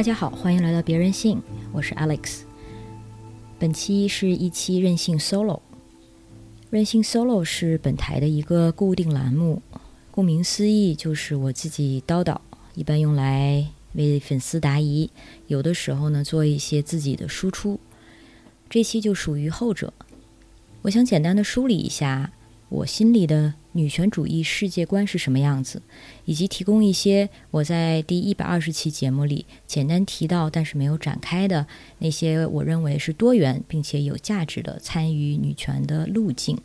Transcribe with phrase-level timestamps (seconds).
[0.00, 1.42] 大家好，欢迎来到别任性，
[1.74, 2.44] 我是 Alex。
[3.58, 5.60] 本期是一期任性 solo。
[6.70, 9.60] 任性 solo 是本台的一个固定栏目，
[10.10, 12.38] 顾名思义就是我自己叨叨，
[12.74, 15.10] 一般用来为粉丝答疑，
[15.48, 17.78] 有的时候呢做一些自己的输出。
[18.70, 19.92] 这期就属于后者。
[20.80, 22.32] 我想简单的梳理一下
[22.70, 25.82] 我心里的女权主义世界观是什么样子，
[26.24, 31.66] 以及提供一些我在第一百二十期节目里简单提到但是没有展开的
[31.98, 36.56] 那些我认为是多元并且有价值的参与女权的路径。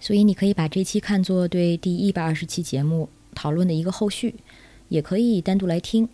[0.00, 4.36] 所以你可以把这期看作对第一百二十期节目讨论的一个后续，
[4.88, 6.08] 也可以单独来听，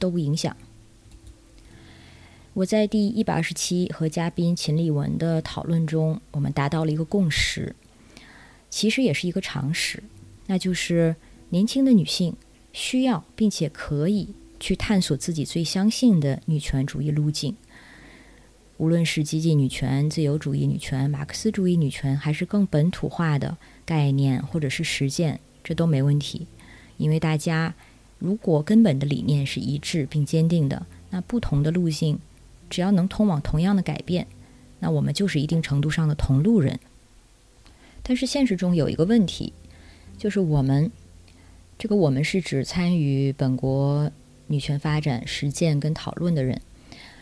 [0.00, 0.56] 都不影响。
[2.52, 7.76] 我在第一百二十期和嘉宾秦立文的讨论中，我们达到了一个共识，
[8.70, 10.02] 其实也是一个常识，
[10.46, 11.14] 那就是
[11.50, 12.34] 年轻的女性
[12.72, 17.54] 需要并且可以去探索自己最相信的女权主义路径。
[18.78, 26.46] 无论是激进女权、自由主义女权、马克思主义女权，还是更本土化的概念或者是实践，这都没问题，
[26.96, 27.74] 因为大家
[28.18, 32.18] 如果根本的理念是一致并坚定的，那不同的路径。
[32.70, 34.28] 只要能通往同样的改变，
[34.78, 36.78] 那我们就是一定程度上的同路人。
[38.02, 39.52] 但是现实中有一个问题，
[40.18, 40.90] 就是我们
[41.78, 44.10] 这个我们是指参与本国
[44.48, 46.60] 女权发展实践跟讨论的人，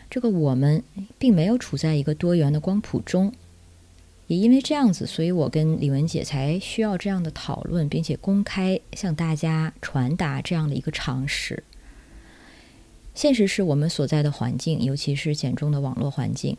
[0.08, 0.82] 这个我们
[1.18, 3.32] 并没有处在一个多元的光谱中。
[4.26, 11.64] 也因为这样子，所以我跟李文姐才需要这样的讨论，并且公开向大家传达这样的一个常识。
[13.14, 16.58] 现实是我们所在的环境，尤其是简中的网络环境，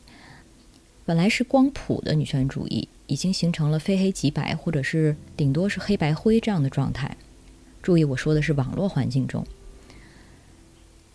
[1.09, 7.17] 本来是光谱的女权主义，已经形成了非黑即白，或者是顶多是黑白灰这样的状态。
[7.81, 9.43] 注意，我说的是网络环境中。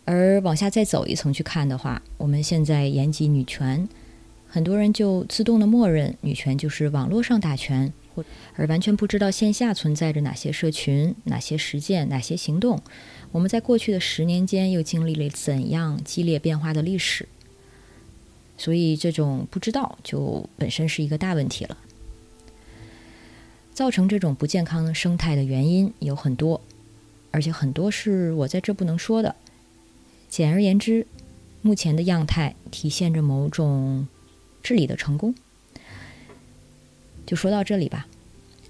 [0.04, 3.88] 而往下再走一层去看的话，我们现在言及女权，
[4.48, 8.24] 很多人就自动的默认女权就是网络上打拳，或
[8.56, 12.82] 而完全不知道线下存在着哪些社群、哪些实践、哪些行动。
[13.30, 17.28] 我们在过去的十年间又经历了怎样激烈变化的历史？
[18.56, 21.76] 所以这种不知道就本身是一个大问题了。
[23.72, 26.60] 造成这种不健康的生态的原因有很多，
[27.30, 29.34] 而且很多是我在这不能说的。
[30.28, 31.06] 简而言之，
[31.62, 34.06] 目前的样态体现着某种
[34.62, 35.34] 治理的成功。
[37.26, 38.06] 就说到这里吧。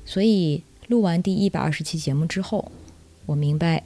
[0.07, 2.71] 所以录完第一百二十期节目之后，
[3.27, 3.85] 我明白。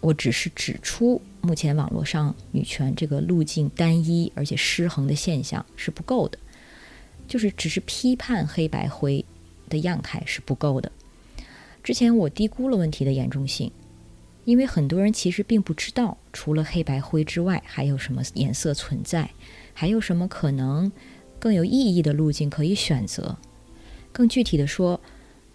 [0.00, 6.38] 我只是指出，目前网络上女权这个路径单一而且失衡的现象是不够的，
[7.26, 9.24] 就是只是批判黑白灰
[9.68, 10.90] 的样态是不够的。
[11.82, 13.70] 之前我低估了问题的严重性，
[14.44, 19.30] 因为很多人其实并不知道，除了黑白灰之外还有什么颜色存在，
[19.72, 20.90] 还有什么可能
[21.38, 23.38] 更有意义的路径可以选择。
[24.12, 25.00] 更具体的说，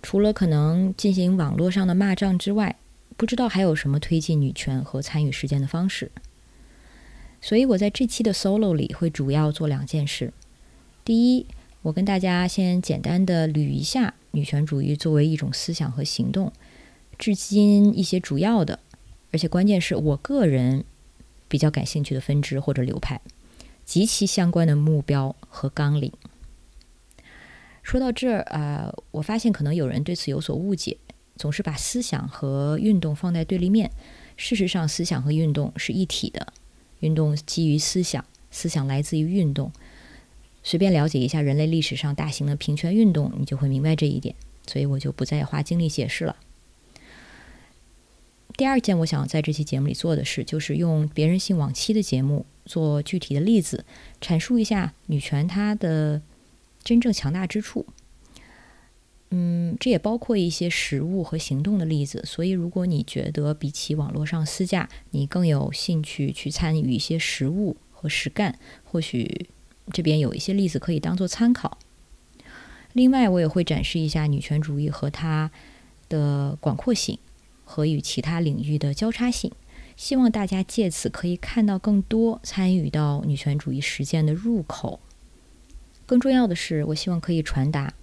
[0.02, 2.76] 除了可能进行网络上的骂仗之外，
[3.18, 6.12] 不知道还有什么推进女权和参与实践的方式，
[7.42, 10.34] 所以我在这期的 solo 里会主要做两件事。
[11.06, 11.46] 第一，
[11.82, 16.52] 我跟大家先简单的捋一下女权主义作为一种思想和行动，
[17.18, 18.80] 至今一些主要的，
[19.32, 20.86] 而且关键是我个人
[21.48, 23.22] 比较感兴趣的分支或者流派
[23.86, 26.12] 及其相关的目标和纲领。
[27.84, 30.98] 说到这儿啊，我发现可能有人对此有所误解。
[31.36, 33.92] 总是把思想和运动放在对立面。
[34.38, 36.54] 事实上，思想和运动是一体的。
[37.00, 39.72] 运动基于思想，思想来自于运动。
[40.64, 44.34] 随便了解一下人类历史上大型的平权运动，你就会明白这一点。
[44.66, 46.38] 所以我就不再花精力解释了。
[48.56, 53.84] 第二件我想在这期节目里做的事，就是用别人性往期的节目做具体的例子，
[54.22, 56.22] 阐述一下女权它的
[56.84, 57.86] 真正强大之处。
[59.36, 62.24] 嗯，这也包括一些实物和行动的例子。
[62.24, 69.48] 所以，如果你觉得比起网络上私架，你更有兴趣去参与一些实物和实干，或许
[69.92, 71.80] 这边有一些例子可以当做参考。
[72.92, 75.50] 另外，我也会展示一下女权主义和它
[76.10, 77.18] 的广阔性
[77.66, 79.52] 和与其他领域的交叉性，
[79.98, 85.00] 希望大家借此可以看到更多参与到女权主义实践的入口。
[86.06, 87.96] 更重要的是，我希望可以传达。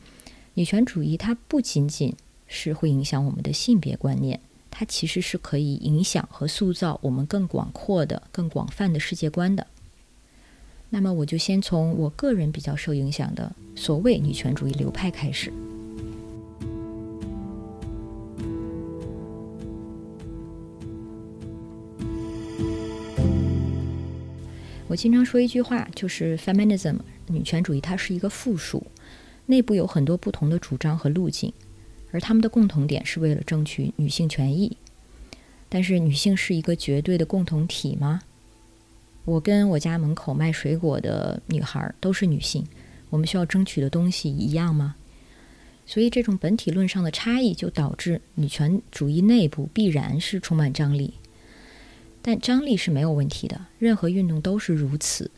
[0.60, 2.14] 女权主义它不仅仅
[2.46, 4.38] 是会影响我们的性别观念，
[4.70, 9.66] 它其实是可以影响和塑造我们更广阔的、更广泛的世界观的。
[10.90, 15.50] 那么，我就先从我个人比较受影响的所谓女权主义流派开始。
[24.88, 26.98] 我经常说一句话，就是 feminism
[27.28, 28.86] 女权主义，它是一个复数，
[29.50, 31.52] 内部有很多不同的主张和路径，
[32.12, 34.76] 而他们的共同点是为了争取女性权益。
[35.68, 38.22] 但是，女性是一个绝对的共同体吗？
[39.24, 42.64] 我跟我家门口卖水果的女孩都是女性，
[43.10, 44.94] 我们需要争取的东西一样吗？
[45.84, 51.14] 所以，这种本体论上的差异就导致女权主义内部必然是充满张力。
[52.22, 55.30] 但张力是没有问题的，任何运动都是如此，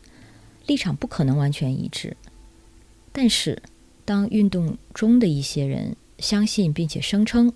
[0.67, 2.15] 立场不可能完全一致。
[3.11, 3.61] 但是，
[4.05, 7.51] 当运动中的一些人相信并且声称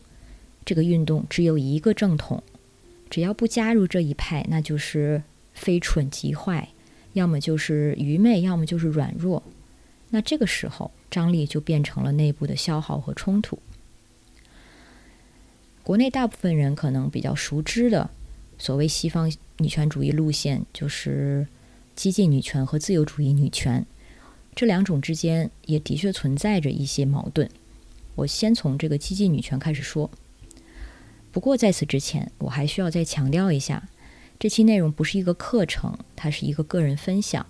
[0.65, 2.43] 这个运动只有一个正统，
[3.09, 5.23] 只要不加入这一派，那就是
[5.53, 6.69] 非蠢即坏，
[7.13, 9.41] 要么就是愚昧，要么就是软弱，
[10.09, 13.59] 那这个时候张力就变成了内部的消耗和冲突。
[15.83, 18.09] 国内大部分人可能比较熟知的。
[18.59, 21.47] 所谓西方女权主义路线，就是
[21.95, 23.85] 激进女权和自由主义女权，
[24.57, 27.47] 这两种之间也的确存在着一些矛盾。
[28.15, 30.09] 我先从这个激进女权开始说。
[31.31, 33.87] 不过在此之前，我还需要再强调一下，
[34.39, 37.45] 这期内容不是一个课程，它是一个个人分享。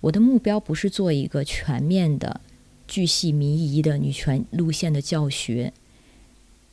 [0.00, 2.40] 我的目标不是做一个全面的、
[2.88, 5.72] 巨细靡遗的女权路线的教学，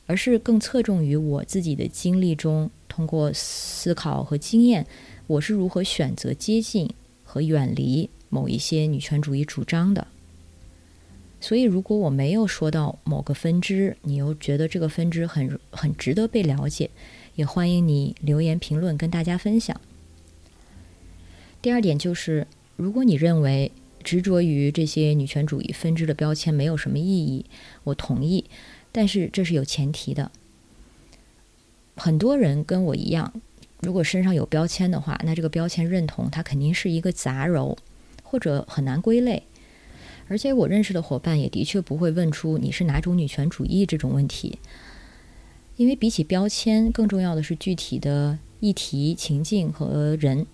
[0.06, 2.68] 而是更侧重于我自己的经历中。
[2.88, 4.84] 通过思考和经验，
[5.28, 6.90] 我是如何选择接近
[7.22, 10.06] 和远离某一些女权主义主张的。
[11.38, 16.90] 所以，如果我没有说到某个分支，你又觉得这个分支很很值得被了解，
[17.34, 19.78] 也欢迎你留言评论跟大家分享。
[21.60, 22.46] 第二点就是，
[22.76, 23.70] 如果你认为
[24.02, 27.44] 执着于这些女权主义分支的标签没有什么意义，
[27.84, 28.46] 我同意，
[28.90, 30.32] 但是这是有前提的。
[31.96, 33.32] 很多人跟我一样，
[33.80, 37.76] 如果身上有标签的话，那这个标签认同它肯定是一个杂糅，
[38.26, 39.42] 或者很难归类。
[40.28, 44.58] 而且我认识的伙伴也的确不会问出你是哪种女权主义这种问题，
[45.76, 50.46] 因为比起标签，更重要的是具体的议题、情境和人。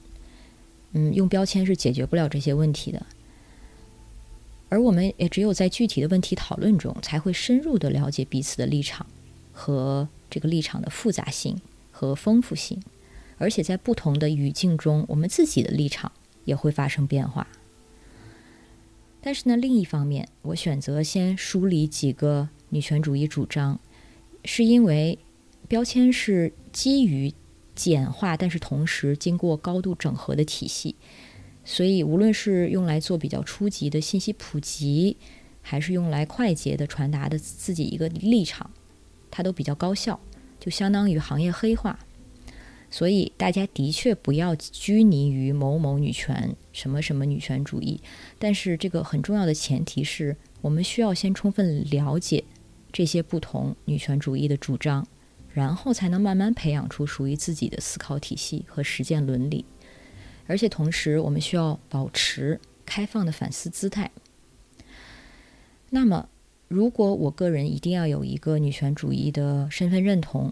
[0.92, 3.04] 嗯，用标签是解决不了这些问题的。
[4.68, 9.06] 而我们也只有在具体的问题讨论中，才会深入的了解彼此的立场
[9.52, 10.08] 和。
[10.32, 11.60] 这个立场的复杂性
[11.90, 12.82] 和丰富性，
[13.36, 16.10] 而且在不同的语境中，我们自己的立场
[16.46, 17.46] 也会发生变化。
[19.24, 23.78] 但是呢，另一方面，我选择先梳理几个女权主义主张，
[24.44, 25.16] 是因为
[25.68, 27.32] 标签是基于
[27.74, 30.96] 简化，但是同时经过高度整合的体系，
[31.64, 35.16] 所以无论是用来做比较初级的信息普及，
[35.62, 38.68] 还是用来快捷的传达的自己一个立场。
[39.30, 40.18] 它都比较高效，
[40.58, 41.98] 就相当于行业黑化，
[42.92, 48.00] 所以大家的确不要拘泥于某某女权、什么什么女权主义。
[48.38, 52.44] 但是这个很重要的前提是我们需要先充分了解
[52.92, 55.04] 这些不同女权主义的主张，
[55.52, 59.64] 然后才能慢慢培养出属于自己的思考体系和实践伦理。
[60.46, 64.10] 而且同时，我们需要保持开放的反思姿态。
[65.90, 66.28] 那么。
[66.68, 70.50] 如果我个人一定要有一个女权主义的身份认同，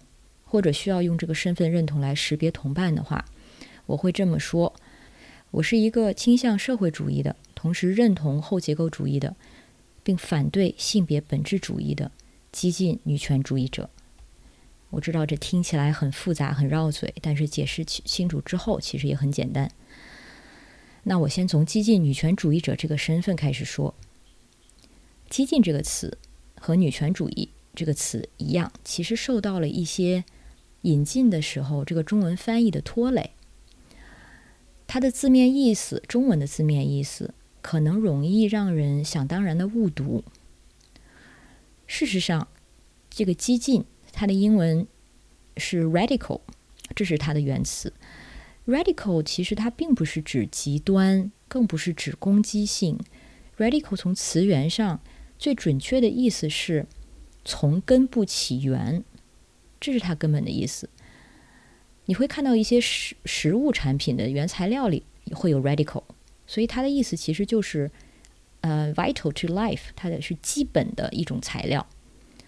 [0.50, 3.24] 或者需要用这个身份认同来识别同伴的话，
[3.86, 4.74] 我会这么说：
[5.52, 9.36] 我是一个倾向社会主义的，同时认同后结构主义的，
[10.02, 12.10] 并反对性别本质主义的
[12.50, 13.88] 激进女权主义者。
[14.90, 19.70] 我知道这听起来很复杂、很绕嘴，但是解释清清楚之后，其实也很简单。
[21.04, 23.94] 那我先从激进女权主义者这个身份开始说。
[25.28, 26.18] 激进这个词
[26.56, 30.24] 和女权主义这个词一样，其实受到了一些
[30.82, 33.32] 引进的时候这个中文翻译的拖累。
[34.86, 40.24] 它的字面意思，中文的字面意思可能容易让人想当然的误读。
[41.86, 42.48] 事实上，
[43.08, 44.86] 这个激进它的英文
[45.56, 46.40] 是 radical，
[46.94, 47.92] 这是它的原词。
[48.66, 52.98] radical 其实它并不是指极端，更不是指攻击性。
[53.58, 55.00] radical 从词源上。
[55.38, 56.84] 最准确的意思是
[57.46, 59.02] 从根部起源，
[59.80, 60.88] 这是它根本的意思。
[62.04, 66.02] 你会看到一些食食物产品的原材料里会有 radical，
[66.46, 67.90] 所以它的意思其实就是
[68.60, 71.86] 呃 vital to life，它的是基本的一种材料。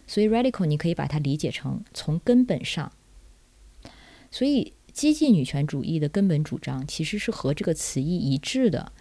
[0.06, 2.92] 所以 radical 你可以把它理解成从根本上。
[4.30, 8.92] 所以激进女权主义的根本主张其实是和这个词义一致的。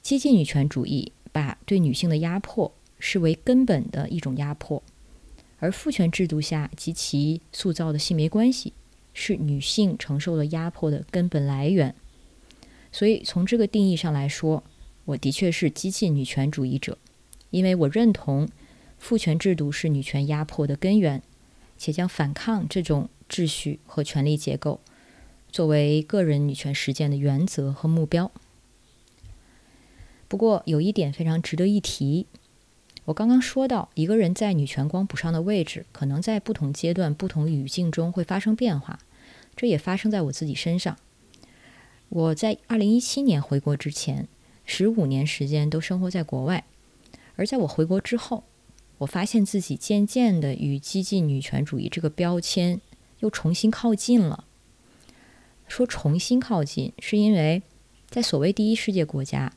[0.00, 2.72] 激进女权主义把对女性的压迫。
[3.04, 4.80] 视为根本的一种压迫，
[5.62, 8.72] 而父权制度下及其塑造的性别关系
[9.14, 11.94] 是女性承受的压迫的根本来源。
[12.90, 14.64] 所以从这个定义上来说，
[15.04, 16.98] 我的确是激进女权主义者，
[17.50, 18.48] 因为我认同
[18.98, 21.22] 父权制度是女权压迫的根源，
[21.78, 24.80] 且将反抗这种秩序和权力结构
[25.48, 28.32] 作为个人女权实践的原则和目标。
[30.26, 32.26] 不过有一点非常值得一提，
[33.04, 38.98] 我刚刚说到，一个人在女权光谱上的位置，可能在不同阶段、不同语境中会发生变化，
[39.56, 40.96] 这也发生在我自己身上。
[42.08, 44.28] 我在二零一七年回国之前，
[44.64, 46.64] 十五年时间都生活在国外，
[47.34, 48.44] 而在我回国之后，
[48.98, 52.80] 我发现自己渐渐的与激进女权主义这个标签
[53.18, 54.44] 又重新靠近了。
[55.66, 57.62] 说重新靠近，是因为
[58.08, 59.52] 在所谓第一世界国家，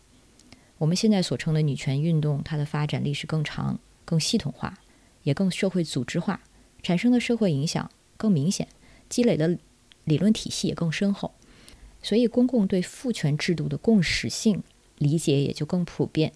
[0.78, 4.78] 我们现在所称的女权运动，它的发展历史更长、更系统化，
[5.24, 6.42] 也更社会组织化，
[6.84, 8.68] 产生的社会影响更明显，
[9.08, 9.58] 积累的
[10.04, 11.34] 理论体系也更深厚。
[12.02, 14.62] 所以，公共对父权制度的共识性
[14.98, 16.34] 理解也就更普遍。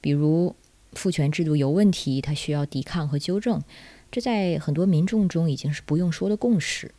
[0.00, 0.54] 比如，
[0.92, 3.60] 父权制度有问题，它需要抵抗和纠正，
[4.10, 6.92] 这在很多民众中已经是不用说的共识。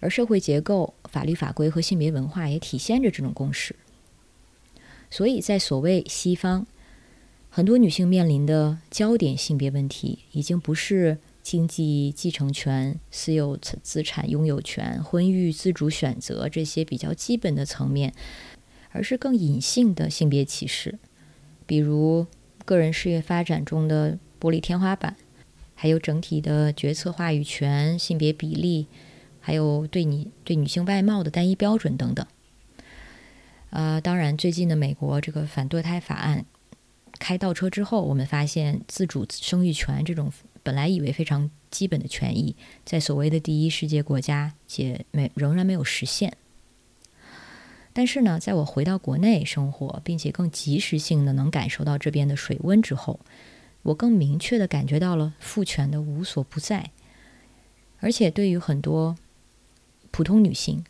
[0.00, 3.74] 而社会结构、法律法规和性别文化也体现着这种共识。
[5.10, 6.66] 所以在所谓西方，
[7.50, 11.18] 很多女性面临的焦点性别问题，已经不是。
[11.46, 18.12] 经济继承权、私有资产拥有权、婚育自主选择这些比较基本的层面，
[18.90, 20.98] 而是更隐性的性别歧视，
[21.64, 22.26] 比如
[22.64, 25.14] 个人事业发展中的玻璃天花板，
[25.76, 28.88] 还有整体的决策话语权、性别比例，
[29.38, 32.26] 还有对你对女性外貌的单一标准等等。
[33.70, 36.44] 呃，当然，最近的美国这个反堕胎法案
[37.18, 40.32] 开倒车之后，我们发现自主生育权这种。
[40.62, 46.36] 本来以为非常基本的权益，在所谓的第一世界国家，且没仍然没有实现。
[47.92, 53.20] 但是呢，在我回到国内生活，并且更及时性的能感受到这边的水温之后，
[53.82, 56.90] 我更明确的感觉到了父权的无所不在。
[58.00, 59.14] 而且，对于很多
[60.10, 60.84] 普通女性，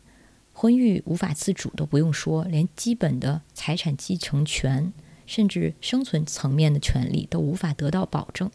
[0.59, 4.91] 婚育无法自主都不用说，连基本的财产继承权，
[5.27, 8.49] 甚至生存层面的权利都无法得到保证。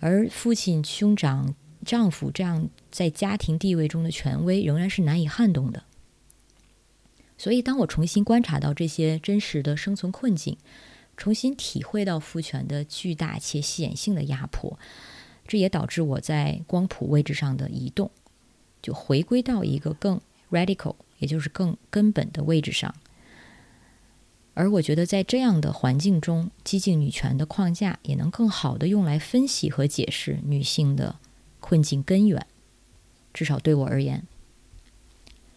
[0.00, 5.84] 而父亲、兄长、丈夫这样在家庭地位中的权威仍然是难以撼动的。
[7.36, 10.56] 所以，当我重新观察到这些真实的生存困境，
[11.14, 14.78] 重新体会到父权的巨大且显性的压迫，
[15.46, 18.10] 这也导致我在光谱位置上的移动，
[18.80, 20.18] 就回归到一个更
[20.50, 22.94] radical，也就是更根本的位置上。
[24.54, 31.16] 而我觉得，在这样的环境中，激进女权的框架也能更好的用来分析和解释女性的
[31.60, 32.46] 困境根源。
[33.34, 34.26] 至少对我而言，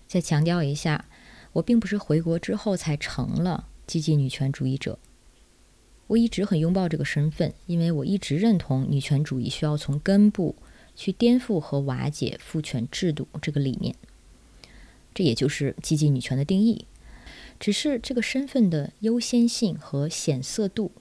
[0.05, 1.05] 再强调一下，
[1.53, 5.00] 我并不是回国之后才成了激进女权主义者。
[6.08, 10.55] 我一直很拥抱这个身份，因为我一直认同女权主义需要从根部
[10.93, 13.96] 去颠覆和瓦解父权制度这个理念。
[15.13, 16.85] 这也就是积极女权的定义。
[17.59, 20.91] 只是这个身份的优先性和显色度，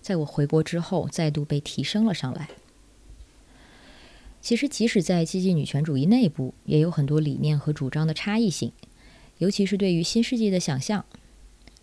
[0.00, 2.50] 在我回国之后再度被提升了上来。
[4.40, 8.70] 其实，即使在积极女权主义内部，也有很多理念和主张的差异性，
[9.38, 11.04] 尤其是对于新世纪的想象，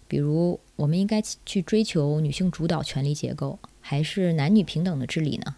[0.07, 5.55] 比如我们应该去追求女性主导权力结构，还是男女平等的治理呢？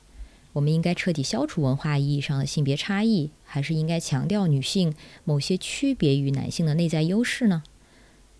[0.53, 7.63] 我们应该彻底消除文化意义上的性别差异，还是应该强调女性某些区别于男性的内在优势呢？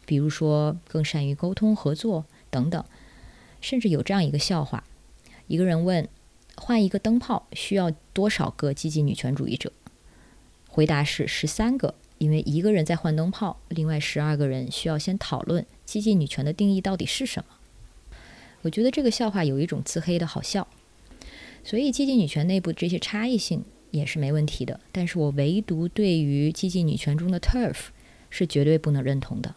[0.06, 2.84] 比如说，更善于沟通合作等等，
[3.62, 4.84] 甚至有这样一个笑话：
[5.48, 6.08] 一个人问，
[6.56, 9.72] 换一个灯泡需要多少个积极女权主义者？
[10.70, 17.56] 回答是十三个，因为一个人在换灯泡，另外十二个人需要先讨论积极女权的定义到底是什么。
[18.64, 20.68] 我觉得这个笑话有一种自黑的好笑，
[21.64, 24.80] 所以激进女权内部这些差异性也是没问题的。
[24.92, 27.88] 但是我唯独对于激进女权中的 turf
[28.30, 29.56] 是绝对不能认同的。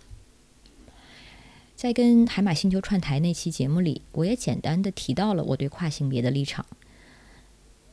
[1.75, 6.65] 在跟海马星球串台那期节目里，我也简单的提到了我对跨性别的立场。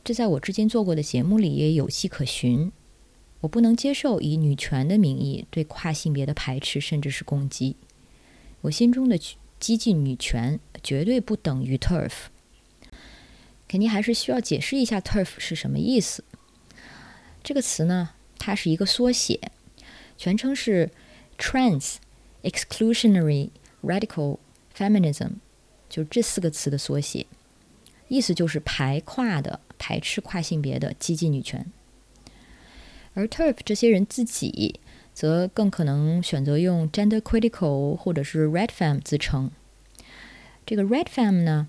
[0.02, 2.72] 这在我之前做过的节目里也有迹可循。
[3.40, 7.76] 我不能接受以女权的名义对跨性别的排斥，甚至是攻击。
[8.62, 9.18] 我心中的
[9.60, 12.12] 激进女权绝对不等于 TERF。
[13.74, 16.22] 肯定还是需要解释一下 TERF 是什么意思。
[17.42, 19.50] 这个词呢，它是一个缩写，
[20.16, 20.92] 全称是
[21.36, 21.96] Trans
[22.44, 23.50] Exclusionary。
[23.82, 24.38] Radical
[24.72, 25.32] feminism
[25.88, 27.26] 就这四个词的缩写，
[28.06, 31.66] 意思就是排跨的、排斥跨性别的激进女权。
[33.14, 34.78] 而 TERF 这些人自己
[35.12, 39.50] 则更可能选择用 gender critical 或者是 red fem 自称。
[40.64, 41.66] 这个 red fem 呢，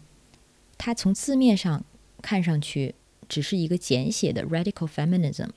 [0.77, 1.83] 它从字面上
[2.25, 2.96] 看上去
[3.29, 5.50] 只是一个简写的 radical feminism，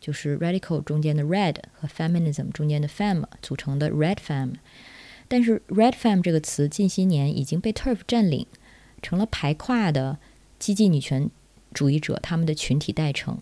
[0.00, 4.54] 就是 radical 中间的 red 和 feminism 中间的 fem 组成的 red fem。
[5.28, 8.46] 但是 red fem 这个词近些年已经被 turf 占领，
[9.02, 10.16] 成了排跨的
[10.58, 11.28] 激进女权
[11.74, 13.38] 主义者他们的群体代称。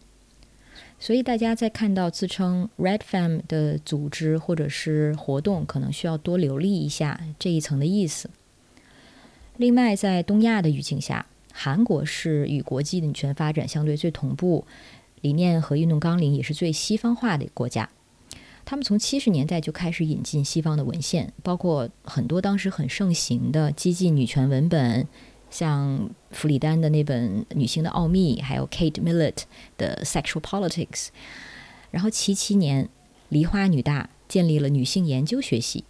[0.99, 8.29] 所以大家在看到自称 red fem 的组织或者是活动，可能需要多留意一下这一层的意思。
[9.59, 14.67] 另外，在东亚的语境下，韩国是与国际的女权发展相对最同步，
[15.21, 17.89] 理念和运动纲领也是最西方化的国家。
[18.65, 25.07] 他们从七十年代就开始引进西方的文献，包括很多当时很盛行的激进女权文本，
[25.49, 29.43] 像弗里丹的那本《女性的奥秘》，还有 Kate Millett
[29.79, 30.89] 的《Sexual Politics》。
[31.93, 32.89] 然后七七年，
[33.29, 35.85] 梨花女大建立了女性研究学系，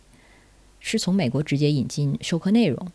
[0.81, 2.93] 是从美国直接引进授课内容。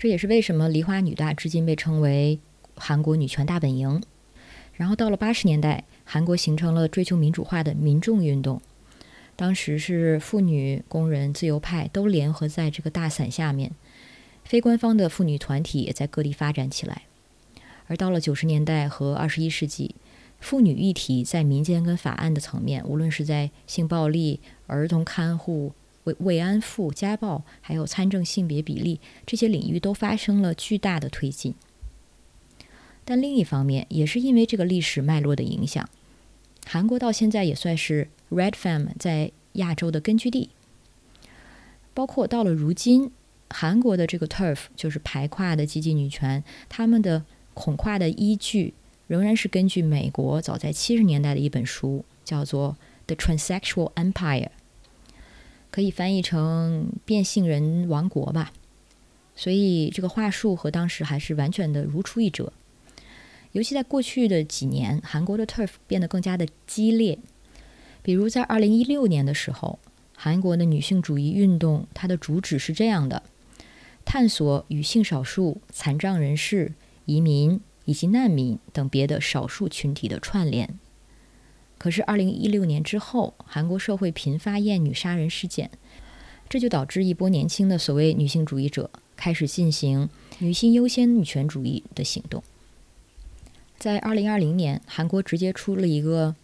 [0.00, 2.40] 这也是为什么梨花女大至今被称为
[2.74, 4.02] 韩国女权大本营。
[4.72, 8.62] 然后到了八十年代，韩国形成了追求民主化的民众运动。
[9.36, 13.72] 当时是妇女、工人、自由派都联合在这个大伞下面，
[14.42, 17.02] 非官方的妇女团体也在各地发展起来。
[17.86, 19.94] 而到了九十年代和二十一世纪，
[20.40, 25.74] 妇女议题在民间跟法案的层面，无论是在性暴力、儿童看护。
[26.04, 31.54] 慰慰安妇、家暴，还有参政性别比例这些领域都发生了巨大的推进。
[33.04, 35.88] 但另一方面，也是因为这个历史脉络的影响，
[36.66, 40.50] 韩国到现在也算是 Red Fem 在亚洲的根据地。
[41.92, 43.10] 包括到了如今，
[43.48, 48.74] 韩国的这个 Turf 就是排跨的激进女权，他们的恐跨的依据
[49.08, 52.76] 仍然是根据美国早在七十年代的一本书，叫做
[53.14, 54.46] 《The Transsexual Empire》。
[55.70, 58.52] 可以翻译成“变性人王国”吧，
[59.34, 62.52] 所以这个话术和当时还是完全的如出一辙。
[63.52, 67.18] 尤其在过去的几年，韩国的 turf 变得更加的激烈。
[68.02, 69.78] 比如在2016年的时候，
[70.14, 73.22] 韩国的女性主义运动，它的主旨是这样的：
[74.04, 76.72] 探索与性少数、残障人士、
[77.06, 80.78] 移民以及难民等别的少数群体的串联。
[81.80, 85.70] 可是，二零一六年之后，韩国社会频发厌女杀人事件，
[86.46, 92.44] 这就导致一波年轻的所谓女性主义者开始进行女性优先女权主义的行动。
[93.78, 96.36] 在二零二零年，韩国直接出了一个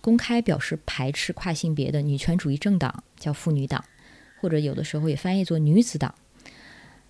[0.00, 3.84] 公开表示排斥跨性别的女权主义政党，叫妇女党，
[4.40, 6.12] 或者有的时候也翻译作女子党。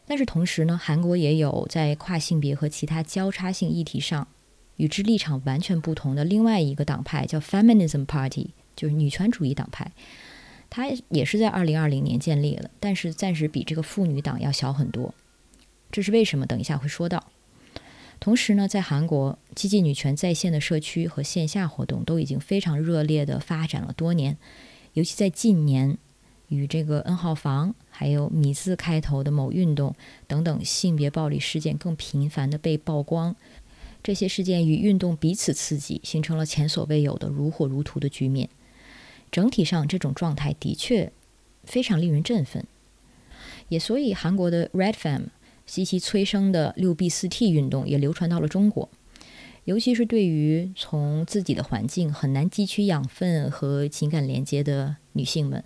[0.06, 4.28] 但是同时呢，韩国也有在跨性别和其他交叉性议题上。
[4.76, 9.92] 与之立场完全不同的另外一个党派叫 Feminism Party，就是女权主义党派。
[10.70, 15.14] 它也是在二零二零年建立了，但是暂时比这个妇女党要小很多。
[15.92, 16.44] 这是为什么？
[16.44, 17.30] 等一下会说到。
[18.18, 24.36] 同时呢，在韩国，激进女权在线的社区和线下活动都已经非常热烈的发展了多年。
[24.94, 25.98] 尤其在近年，
[26.48, 29.94] 与这个 N 号房还有米字开头的某运动
[30.26, 33.36] 等等性别暴力事件更频繁的被曝光。
[34.04, 38.50] 这些事件与运动彼此刺激，形成了前所未有的如火如荼的局面。
[39.32, 41.10] 整体上，这种状态的确
[41.64, 42.66] 非常令人振奋。
[43.70, 45.28] 也所以，韩国的 Red Fam
[45.64, 48.90] 及其催生的六 B 四 T 运动也流传到了中国。
[49.64, 55.64] 尤其是对于从自己的环境很难汲取养分和情感连接的女性们，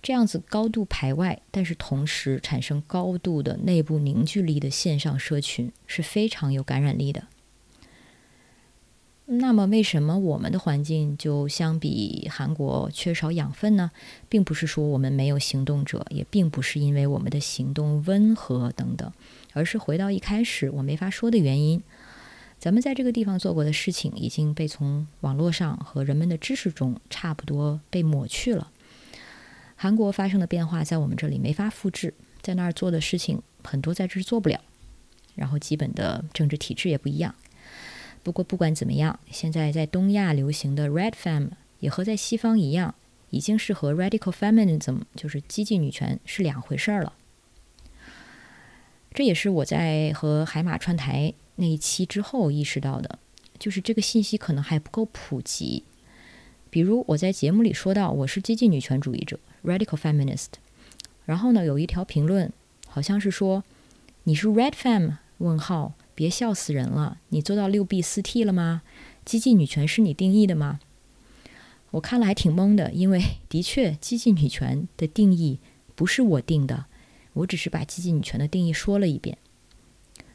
[0.00, 7.26] 这样子高度排外，但是同时产生高度的内部凝聚力的线上社群是非常有感染力的。
[9.30, 13.90] 那么，为什么我们的环境就相比韩国缺少养分呢？
[14.26, 19.12] 并不是说我们没有行动者，也并不是因为我们的行动温和等等，
[19.52, 21.82] 而是回到一开始我没法说的原因。
[22.58, 28.70] 咱们在这个地方做过的事情已经被从网络上和人们的知识中差不多被抹去了。
[29.76, 34.58] 韩国发生的变化在我们这里没法复制，在那儿做的事情很多在这儿做不了，
[35.34, 37.34] 然后基本的政治体制也不一样。
[38.28, 41.48] 不过不管怎么样，现在在东亚流行的 Red Fem
[41.80, 42.94] 也和在西方一样，
[43.30, 47.14] 已经是和 Radical Feminism 就是激进女权是两回事儿了。
[49.14, 53.18] 这也是我在和海马串台那一期之后意识到的，
[53.58, 55.84] 就是这个信息可能还不够普及。
[56.68, 60.48] 比如我在节目里说到我是激进女权主义者 Radical Feminist，
[61.24, 62.52] 然后呢有一条评论
[62.88, 63.64] 好像是说
[64.24, 65.16] 你是 Red Fem？
[65.38, 65.94] 问号。
[66.18, 67.18] 别笑死人了！
[67.28, 68.82] 你做到六 B 四 T 了吗？
[69.24, 70.80] 激进女权是你定义的吗？
[71.92, 75.60] 我看了还挺懵的，因为 的确，激进女权的定义
[75.94, 76.86] 不是我定的，
[77.34, 79.38] 我只是把激进女权的定义说了一遍。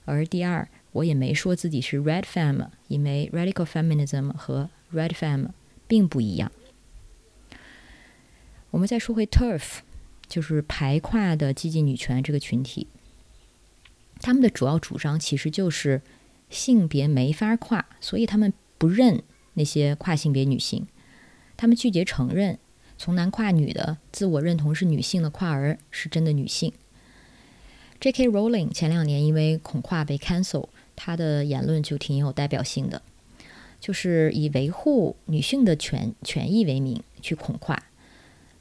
[0.06, 5.50] 而第二，我也没说自己是 Red Fem，因为 Radical Feminism 和 Red Fem
[5.86, 6.50] 并不一样。
[8.72, 9.80] 我们再说回 Turf，
[10.30, 12.88] 就是排跨的激进女权这个群体，
[14.24, 16.02] 他们的主要主张其实就是
[16.50, 19.22] 性别没法跨，所以他们不认
[19.56, 20.88] 那些跨性别女性。
[21.58, 22.58] 他们拒绝承认，
[22.98, 26.72] 从男跨女的自我认同是女性的跨儿是真的女性。
[28.00, 28.30] J.K.
[28.30, 33.02] Rowling 前两年因为恐跨被 cancel，她的言论就挺有代表性的，
[33.82, 37.84] 就是以维护女性的权权益为名去恐跨。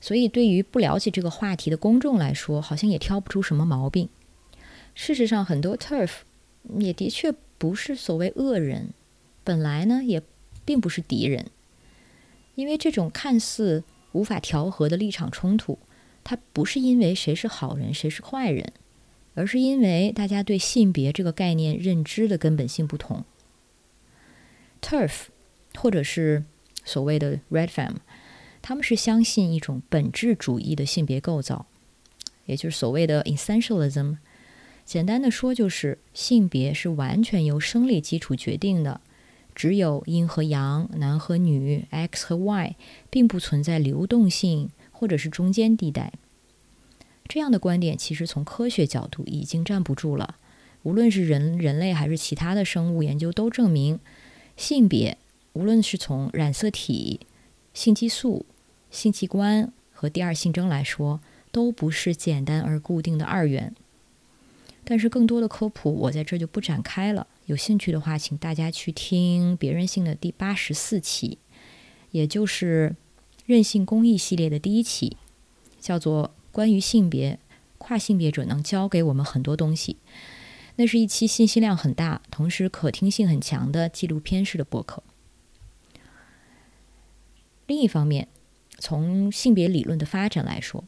[0.01, 4.09] 所以对于不了解这个话题的公众来说，好像也挑不出什么毛病。
[4.95, 6.11] 事实上，很多 TERF
[6.79, 8.91] 也的确不是所谓恶人，
[9.43, 10.23] 本来呢也
[10.65, 11.47] 并不是敌人。
[12.55, 15.79] 因为这种看似无法调和的立场冲突，
[16.23, 18.73] 它不是因为谁是好人谁是坏人，
[19.35, 23.25] 而是因为大家对性别这个概念认知的根本性不同。
[24.83, 25.29] TERF，
[25.75, 26.45] 或者是
[26.85, 27.95] 所谓的 Red Fam，
[28.61, 31.65] 他们是相信一种本质主义的性别构造，
[32.45, 34.19] 也就是所谓的 Essentialism。
[34.93, 39.01] 简单的说，就是性别是完全由生理基础决定的。
[39.55, 42.77] 只有阴和阳，男和女，X 和 Y，
[43.09, 46.13] 并不存在流动性或者是中间地带。
[47.27, 50.37] 这样的观点其实从科学角度已经站不住了。
[50.83, 53.99] 无论是人人类还是其他的生物研究都证明，
[54.59, 55.17] 性别
[55.55, 57.21] 无论是从染色体、
[57.73, 58.45] 性激素、
[58.91, 63.75] 性器官和第二性征来说，都不是简单而固定的二元。
[64.85, 67.27] 但是更多的科普，我在这就不展开了。
[67.47, 71.39] 有兴趣的话，请大家去听《别人性》的第八十四期，
[72.11, 72.97] 也就是
[73.47, 75.17] 任性公益系列的第一期，
[75.81, 77.39] 叫做《关于性别
[77.79, 79.95] 跨性别者能教给我们很多东西》。
[80.77, 85.03] 那是一期信息量很大，同时可听性很强的纪录片式的播客。
[87.67, 88.29] 另一方面，
[88.79, 90.85] 从性别理论的发展来说，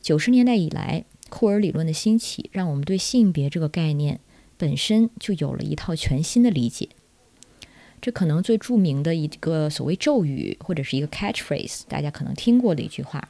[0.00, 1.04] 九十年代以来，
[1.36, 4.20] 库尔理论的兴起，让我们对性别这个概念。
[4.56, 6.88] 本身就有了一套全新的理解。
[8.00, 13.28] 这可能最著名的一个所谓咒语或者是一个 catchphrase，大家可能听过的一句话，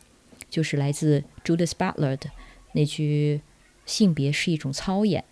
[0.48, 2.30] 就是来自 Judith Butler 的
[2.74, 3.40] 那句
[3.84, 5.24] “性别是一种操演”，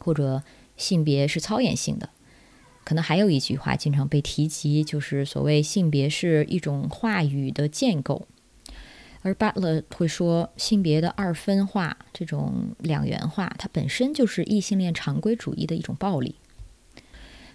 [0.00, 0.42] 或者
[0.78, 2.08] “性别是操演性的”。
[2.82, 8.26] 可能还有一句话经常被提及，就是所谓“性别是一种话语的建构”。
[9.22, 16.34] 而 Butler 会说，性别的二分化、这种两元化，它本身就是异性恋常规主义的一种暴力。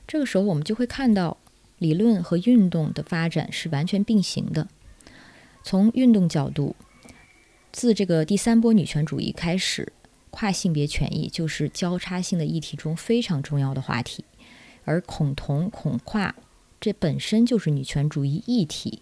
[0.08, 1.38] 这个时候，我们就会看到，
[1.78, 4.70] 理论和运动的发展是完全并行的。
[5.62, 6.76] 从运动角度，
[7.74, 9.92] 自这个第三波女权主义开始，
[10.30, 14.24] 跨性别权益就是交叉性的议题中非常重要的话题，
[14.86, 16.34] 而恐同、恐跨，
[16.80, 19.02] 这本身就是女权主义议题。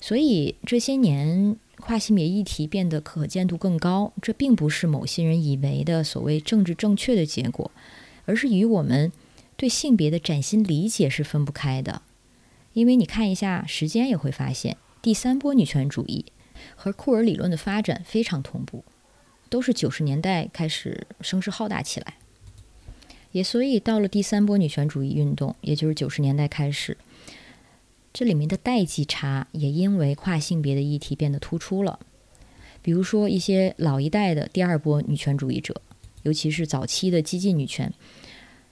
[0.00, 7.70] 所以这些年，跨性别议题变得可见度更高，这并不是某些人以为的所谓政治正确的结果，
[8.24, 9.10] 而是与我们
[9.56, 12.02] 对性别的崭新理解是分不开的。
[12.74, 16.26] 因为你看一下时间，也会发现第三波女权主义
[16.76, 18.84] 和库尔理论的发展非常同步，
[19.48, 22.14] 都是九十年代开始声势浩大起来。
[23.32, 26.96] 也所以到了第三波女权主义运动，也就是九十年代开始。
[28.12, 31.98] 这里面的代际差也因为跨性别的议题变得突出了。
[32.80, 35.82] 比如说，一些老一代的第二波女权主义者，
[36.22, 37.92] 尤其是早期的激进女权，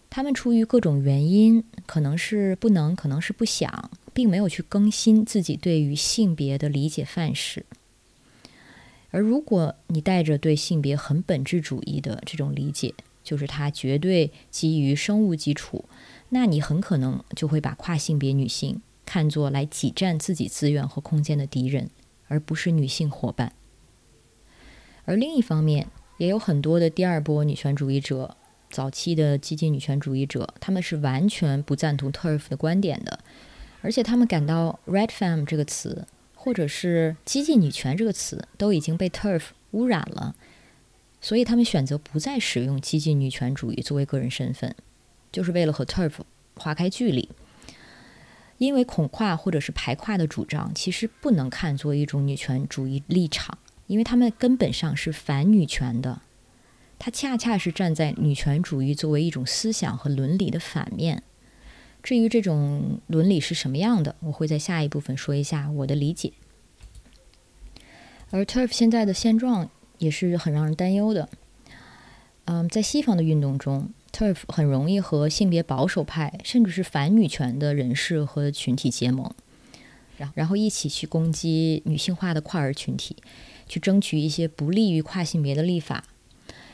[0.08, 7.66] 他们出于各种原因，可能是不能，可能是不想，并没有去更新自己对于性别的理解范式。
[9.10, 15.84] 而如果你带着对性别很本质主义的这种理解，就是它绝对基于生物基础，
[16.30, 18.80] 那你很可能就会把跨性别女性。
[19.06, 21.88] 看作来挤占自己资源和空间的敌人，
[22.26, 23.52] 而不是女性伙伴。
[25.04, 25.86] 而另一方面，
[26.18, 28.36] 也有很多的第二波女权主义者，
[28.68, 33.20] 早期的激进女权主义者，他们是完全不赞同 TERF 的观点的，
[33.80, 40.34] 而且他们感到 Red Fem 这个词，或者是激进女权这个词，都已经被 TERF 污染了，
[41.20, 44.74] 所以他们选择不再使用激进女权主义作为个人身份，
[45.30, 46.14] 就是为了和 TERF
[46.56, 47.30] 划开距离。
[48.58, 56.22] 因为恐跨或者是排跨的主张，其实不能看作一种女权主义立场，因为他们根本上是反女权的，
[56.98, 61.22] 它恰恰是站在女权主义作为一种思想和伦理的反面。
[62.02, 66.32] 至于这种伦理是什么样的，我会在下一部分说一下我的理解。
[68.30, 71.28] 而 Turf 现在的现状也是很让人担忧的。
[72.44, 79.30] 嗯，在西方的运动中，TERF 很容易和性别保守派甚至是反女权的人士和群体结盟，
[80.16, 83.14] 然然后一起去攻击女性化的跨儿群体，
[83.68, 86.04] 去争取一些不利于跨性别的立法。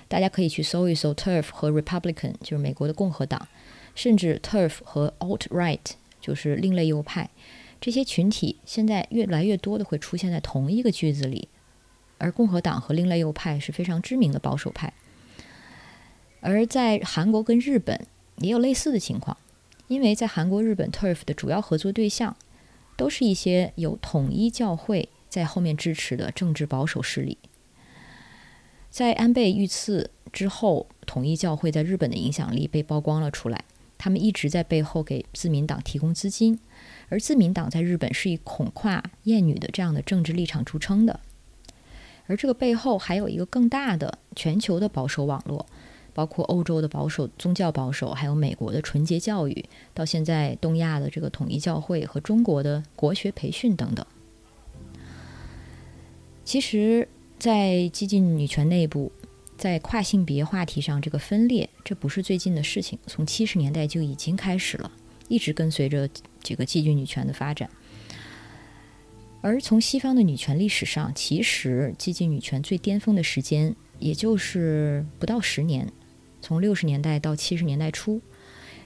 [0.06, 3.48] 大家可以去搜一搜 TERF 和 Republican，就是美国的共和党，
[3.94, 5.80] 甚至 TERF 和 Alt Right，
[6.20, 7.30] 就是另类右派。
[7.80, 11.48] 这些群体现在越来越多的会出现在同一个句子里，
[12.18, 14.92] 而共和党和另类右派是非常知名的保守派。
[16.42, 17.98] 而在韩国跟日本
[18.36, 19.34] 也有类似的情况，
[19.88, 22.36] 因为在韩国、日本，Turf 的主要合作对象
[22.96, 27.38] 都是一些有统一教会在后面支持的政治保守势力。
[28.90, 33.64] 在安倍遇刺之后，统一教会在日本的影响力被曝光了出来，
[33.96, 36.58] 他们一直在背后给自民党提供资金。
[37.08, 41.20] 而自民党在日本是以恐跨厌女的这样的政治立场著称的，
[42.26, 45.66] 而这个背后还有一个更大的全球的保守网络，
[46.14, 54.04] 包括欧洲的保守宗教保守，还有美国的纯洁教育，到现在东亚的这个统一教会和中国的国学培训等等。
[56.44, 59.10] 其实，在激进女权内部，
[59.56, 64.90] 在跨性别话题上这个分裂，这不是最近的事情，从七十年代就已经开始了。
[65.28, 66.06] 一直跟随着
[66.42, 67.70] 这个激进女权的发展，
[69.40, 75.90] 而从西方的女权历史上，其实激进女权最巅峰的时间也就是不到十年，
[76.42, 78.20] 从六十年代到七十年代初，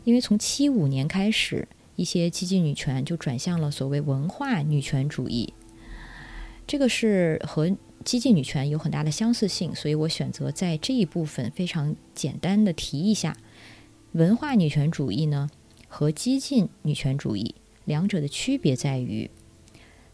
[0.05, 1.67] 因为从七五年开始，
[1.97, 5.53] 一些激进女权就转向了所谓文化女权主义，
[6.67, 13.37] 这个是和激进女权有很大的相似性，所以我选择在这一部分非常简单的提一下
[14.13, 15.51] 文化女权主义呢。
[15.89, 19.31] 和激进女权主义两者的区别在于，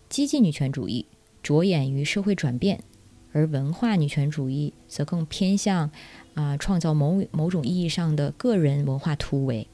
[0.09, 1.07] 激进女权主义
[1.43, 2.85] 着眼于社会转变，
[3.33, 5.91] 而文化女权主义则更偏向
[6.35, 9.67] 啊创造某某种意义上的个人文化突围。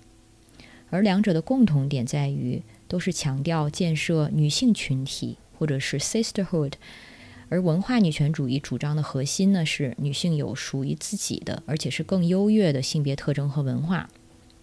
[0.90, 6.72] 而两者的共同点在于，都是强调建设女性群体或者是 sisterhood。
[7.48, 14.08] 而文化女权主义主张的核心呢，是女性有属于自己的，而且是更优越的性别特征和文化，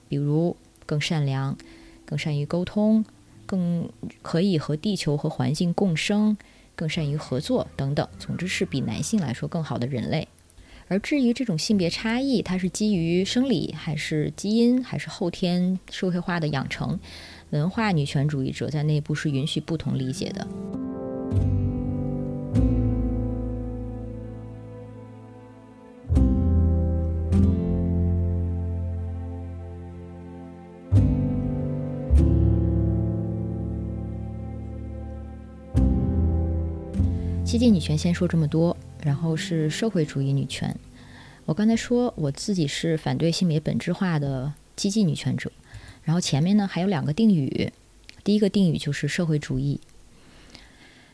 [0.07, 0.55] 比如。
[0.87, 1.57] 更善良，
[2.05, 3.03] 更善于沟通，
[3.47, 3.89] 更
[4.21, 6.37] 可以和地球和环境共生，
[6.75, 8.07] 更善于合作等等。
[8.19, 10.27] 总之是比男性来说更好的人类。
[10.87, 16.99] 而至于这种性别差异，它是基于生理，还是基因，还是后天社会化的养成？
[17.49, 20.47] 文化女权主义者在内部是允许不同理解的。
[37.43, 38.74] 激进女权先说这么多，
[39.05, 40.75] 然后是社会主义女权。
[41.45, 45.51] 我刚才说我自己是反对性别本质化的激进女权者，
[46.03, 47.71] 然后前面呢还有两个定语，
[48.23, 49.79] 第一个定语就是社会主义。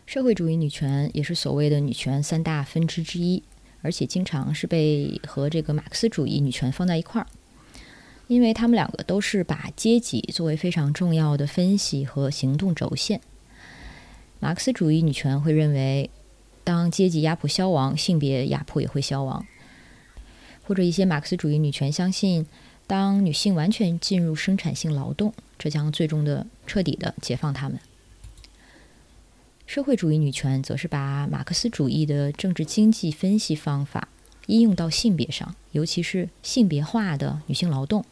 [0.06, 3.43] 社会主义女权也是所谓的女权三大分支之一，
[3.82, 7.27] 而且经常是被和这个马克思主义女权放在一块儿，
[8.27, 13.19] 因为他们两个都是把阶级作为非常重要的分析和行动轴线。
[14.39, 16.10] 马克思主义女权会认为。
[16.63, 19.45] 当阶级压迫消亡，性别压迫也会消亡。
[20.63, 22.45] 或者一些马克思主义女权相信，
[22.88, 27.80] 当女性完全进入生产性劳动，这将最终的彻底的解放她们。
[29.65, 34.10] 社会主义女权则是把马克思主义的政治经济分析方法
[34.47, 38.04] 应用到性别上，尤其是性别化的女性劳动。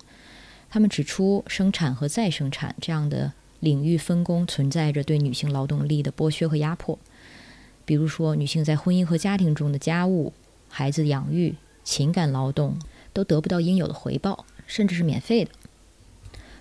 [0.70, 6.98] 他们指出，生产和再生产这样的领域分工存在着对女性劳动力的剥削和压迫。
[7.90, 10.32] 比如说，女性在婚姻和家庭中的家务、
[10.68, 12.78] 孩子养育、情感劳动
[13.14, 15.50] 都得不到应有的回报，甚至是免费的。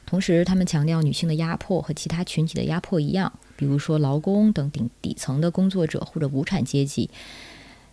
[0.07, 7.11] 同时，他们强调女性的压迫和其他群体的压迫一样，比如说劳工等顶底层的工作者或者无产阶级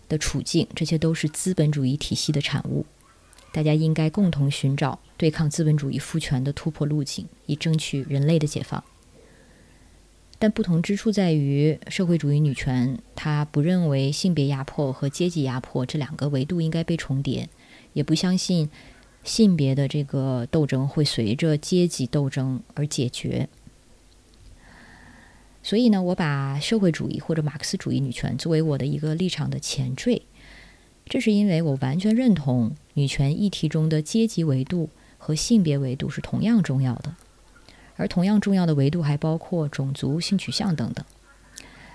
[0.08, 2.86] 的处境，这些都是资本主义体系的产物。
[3.52, 8.82] 大家应该共同寻找对抗资本主义父权的突破路径，以争取人类的解放。
[10.38, 17.48] 但不同之处在于，社会主义女权她不认为性别压迫和阶级压迫这两个维度应该被重叠，
[17.94, 18.68] 也不相信
[19.24, 23.48] 性别的这个斗争会随着阶级斗争而解决。
[25.62, 30.22] 所以呢，我把社会主义或者马克思主义女权作为我的一个立场的前缀，
[31.06, 37.16] 这是因为我完全认同女权议题中的阶级维度和性别维度是同样重要的。
[37.96, 41.04] 而同样重要的维度还包括种族、性取向等等。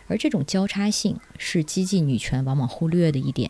[0.08, 3.50] 而这种交叉性是激进女权往往忽略的一点。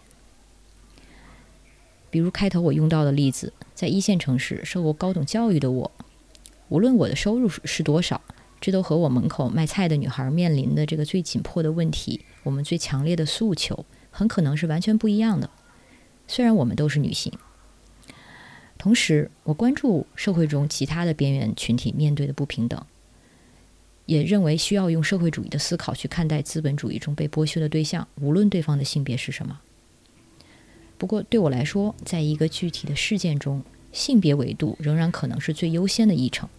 [2.10, 5.92] 比如开头我用到的例子，在一线城市受过高等教育的我，
[6.70, 8.22] 无论我的收入是多少，
[8.60, 15.50] 这都和我门口卖菜的女孩面临的这个最紧迫的问题，我们最强烈的诉求，很可能是完全不一样的。
[16.28, 17.32] 虽然我们都是女性，
[18.82, 22.84] 同时我关注社会中其他的边缘群体面对的不平等，
[24.08, 29.62] 也认为需要用社会主义的思考去看待资本主义中被剥削的对象，无论对方的性别是什么。
[30.98, 36.50] 不过对我来说，在一个具体的事件中，性别维度仍然可能是最优先的议程。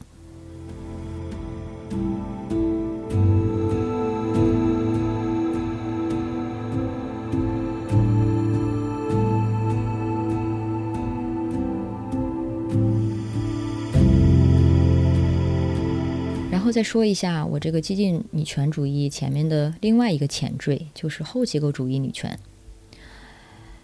[16.73, 22.39] 再说一下我这个激进女权主义前面的另外一个前缀，就是后结构主义女权。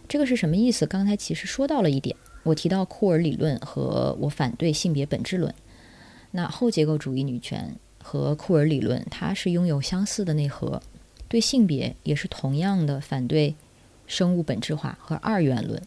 [0.09, 0.87] 这个是什么意思？
[0.87, 5.55] 刚才其实说到了一点，我提到库尔理论和我反对性别本质论。
[6.31, 10.83] 那后结构主义女权和库尔理论，它是拥有相似的内核，
[11.29, 13.55] 对性别也是同样的反对
[14.07, 15.83] 生物本质化和二元论。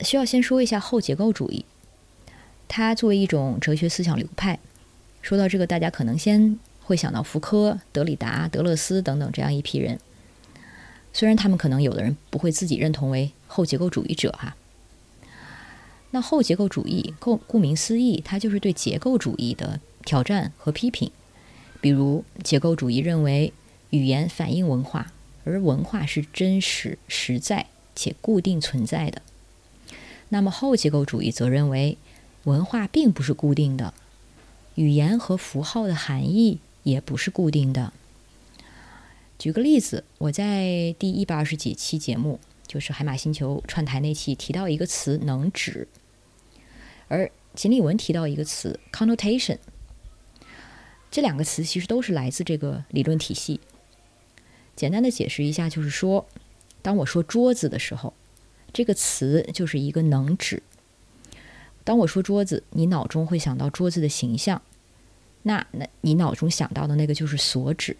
[0.00, 1.64] 需要先说一下后结构主义，
[2.72, 4.56] 它作为一种哲学思想流派，
[5.22, 9.98] 说到这个，大家可能先会想到福柯、德里达、德勒斯等等这样一批人。
[11.12, 14.56] 虽然他们可能有的人不会自己认同为后结构主义者哈，
[16.12, 21.10] 那后结构主义顾顾名思义，它就是对结构主义的挑战和批评。
[21.80, 23.52] 比如，结构主义认为
[23.90, 29.22] 语言反映文化，而文化是真实、实在且固定存在的。
[30.28, 31.98] 那么后结构主义则认为
[32.44, 33.92] 文化并不是固定的，
[34.74, 37.92] 语言和符号的含义也不是固定的。
[39.38, 45.88] 举个例子，我在第一百二十几期节目，就是海马星球串台那期提到一个词“能指”，
[47.08, 49.58] 而锦鲤文提到一个词 “connotation”。
[51.10, 53.60] 这两个词其实都是来自这个理论体系。
[54.76, 56.26] 简单的解释一下，就是说，
[56.80, 58.14] 当我说桌子的时候，
[58.72, 60.62] 这个词就是一个能指。
[61.84, 64.62] 当我说桌子，你脑中会想到桌子的形象，
[65.42, 67.96] 那那你脑中想到的那个就是所指。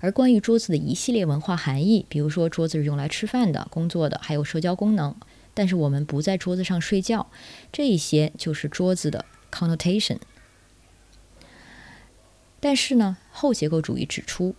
[0.00, 5.14] 而关于桌子的一系列文化含义，比如说桌子是用来吃饭的、工作的，还有社交功能，
[5.54, 7.30] 但是我们不在桌子上睡觉，
[7.72, 10.18] 这一些就是桌子的 connotation。
[12.60, 14.54] 但是呢，后结构主义指出，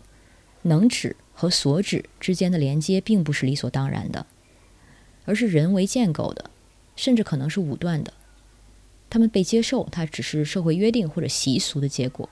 [0.64, 4.26] 能指和所指之间的连接并不是理所当然的，
[5.26, 6.50] 而是人为建构的，
[6.96, 8.14] 甚至可能是武断的。
[9.10, 12.30] 他们被接受，它只是社会约定或者习俗的结果。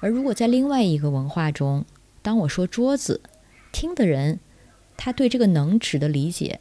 [0.00, 1.84] 而如果在另外一个文化中，
[2.22, 3.20] 当我说桌子，
[3.72, 4.40] 听的人
[4.96, 6.60] 他对这个能指的理解，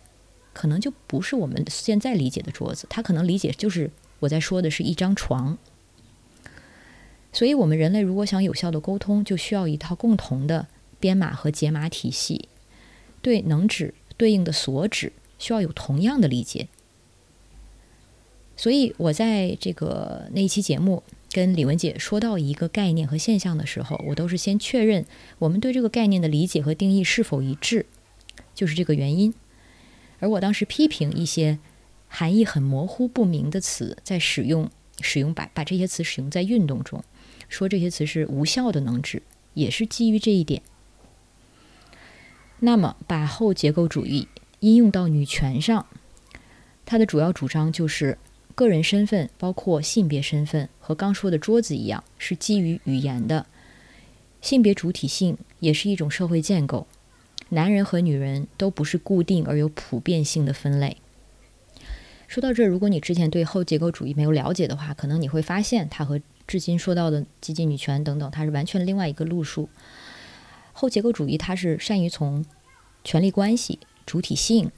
[0.53, 5.57] 可能就不是我们现在理解的桌子，他可能理解就是我在说的是一张床。
[7.31, 10.67] 所以，我们人类如果想有效的沟通，就需要一套共同的
[10.99, 12.49] 编码和解码体系，
[13.21, 16.67] 对能指对应的所指需要有同样的理解。
[18.57, 21.01] 所以我在这个那一期节目。
[21.29, 25.05] 跟李文姐说到一个概念和现象的时候，我都是先确认
[25.39, 27.85] 我们对这个概念的理解和定义是否一致，
[28.55, 29.31] 就是这个原因。
[30.19, 31.59] 而我当时批评一些
[32.07, 37.03] 含义很模糊不明的词，在使用使用把把这些词使用在运动中，
[37.49, 39.21] 说这些词是无效的能指，
[39.53, 40.63] 也是基于这一点。
[42.61, 44.29] 那么，把后结构主义
[44.61, 45.85] 应用到女权上，
[46.85, 48.17] 它的主要主张就是。
[48.57, 53.45] 个人身份，包括性别身份，和刚说的桌子一样，是基于语言的。
[54.41, 56.87] 性别主体性也是一种社会建构。
[57.49, 60.97] 男人和女人都不是固定而有普遍性的分类。
[62.27, 69.69] 说到这，如果你之前对后结构主义没有了解的话，可能你会发现它和至今说到的激进女权等等，它是完全另外一个路数。
[70.73, 72.43] 后结构主义它是善于从
[73.03, 73.77] 权力关系、
[74.07, 74.71] 主体性、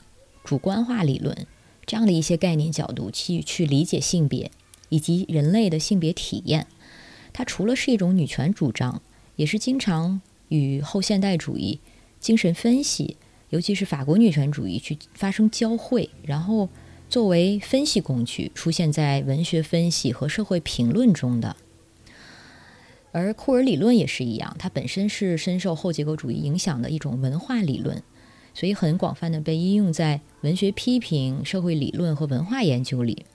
[0.44, 1.48] 主观化理论。
[1.90, 4.52] 这样的一些概念角度去去理解性别
[4.90, 6.68] 以及人类的性别体验，
[7.34, 9.02] 它除了是一种女权主张，
[9.38, 11.80] 也是经常与后现代主义
[12.20, 13.18] 精神分析，
[13.50, 16.70] 尤其是法国女权主义去发生交汇，然后
[17.10, 21.56] 作为分析工具出现在文学分析和社会评论中的。
[23.12, 28.04] 而库尔理论也是一样，它本身是深受后结构主义影响的一种文化理论。
[28.54, 33.26] 所以很广泛的被应用在文学批评、社会理论和文化研究里。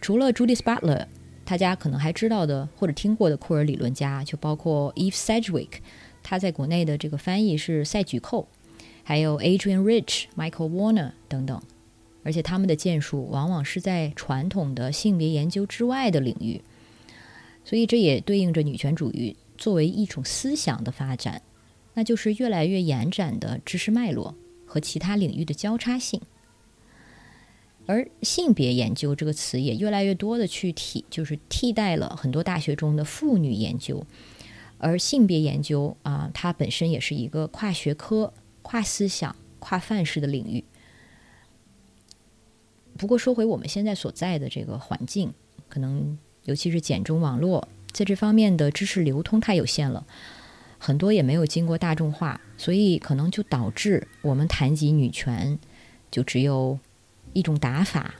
[0.00, 1.06] 除了 Judith Butler，
[1.44, 5.70] 大家可能还知道的或者听过的库尔理论家，就包括 Eve Sedgwick，
[6.22, 8.48] 他在国内的这个翻译是赛举寇，
[9.02, 11.60] 还有 Adrian Rich、Michael Warner 等等。
[12.22, 16.62] 而且他们的建树往往是在传统的性别研究之外的领域，
[17.66, 21.42] 所以这也对应着女权主义作为一种思想的发展，
[21.94, 24.34] 那就是越来越延展的知识脉络
[24.66, 26.20] 和其他领域的交叉性。
[27.86, 34.06] 而性别研究这个词也越来越多的去替，就是替代了很多大学中的妇女研究。
[34.78, 38.32] 而性别研究啊，它本身也是一个跨学科、
[38.62, 40.64] 跨思想、跨范式的领域。
[42.96, 45.32] 不过说回我们现在所在的这个环境，
[45.68, 50.06] 可能尤其是简中网络，在这方面的知识流通太有限了，
[50.86, 55.58] 很多也没有经过大众化，所以可能就导致我们谈及女权，
[56.10, 56.78] 就只有
[57.32, 58.14] 一种打法。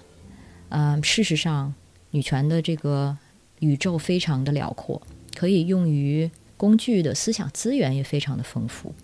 [0.71, 1.75] 嗯，事实上，
[2.13, 3.19] 女权的这个
[3.59, 5.03] 宇宙非常的辽阔，
[5.35, 8.95] 可以用于工具的思想资源也非常的丰富。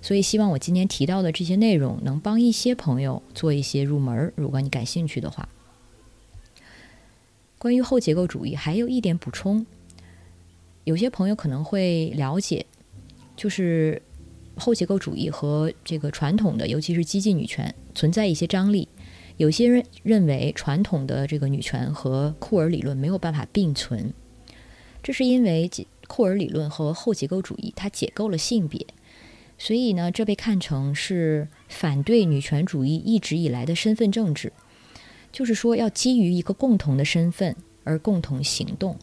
[0.00, 4.32] 所以，希望我今天提到的这些内容能帮一些朋友做一些入门。
[4.36, 5.48] 如果你感兴趣的话，
[7.58, 9.66] 关于后结构主义还有一点补充，
[10.84, 12.64] 有些朋友可能会了解，
[13.36, 14.00] 就是
[14.54, 18.88] 后结构主义和这个传统的，尤其是激进女权存在一些张力。
[19.36, 24.12] 有些人认为传统的这个女权和库尔理论没有办法并存，
[25.02, 25.68] 这是因为
[26.06, 28.86] 库尔理论和后结构主义它解构了性别。
[29.58, 34.52] 所以呢，这被看成是反对女权主义一直以来的身份政治，
[35.32, 38.96] 就是说要基于一个共同的身份而共同行动。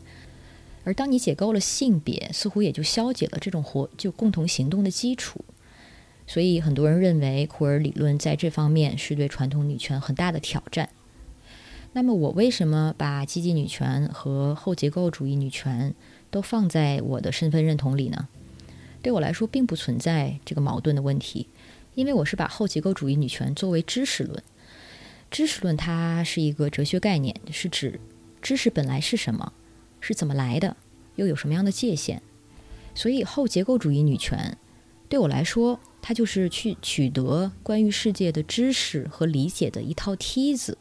[0.84, 5.44] 而当你解构了性别，似乎也就消解了这种活就共同行动的基础。
[6.28, 10.90] 所以很多人认为库尔理论在这方面是对传统女权很大的挑战。
[11.94, 15.94] 那么我为什么把积极女权和后结构主义女权
[16.30, 18.30] 都放在我的身份认同里呢？
[19.02, 21.48] 对我来说，并不存在这个矛盾的问题，
[21.96, 24.42] 因为我是把后结构主义女权作为知识论。
[25.30, 28.00] 知识论它是一个哲学概念，是指
[28.42, 29.52] 知识本来是什么，
[30.02, 30.76] 是怎么来的，
[31.16, 32.22] 又有什么样的界限。
[32.94, 34.58] 所以，后结构主义女权
[35.08, 40.78] 对我来说，它就是去取得关于世界的知识和理解的一套梯子，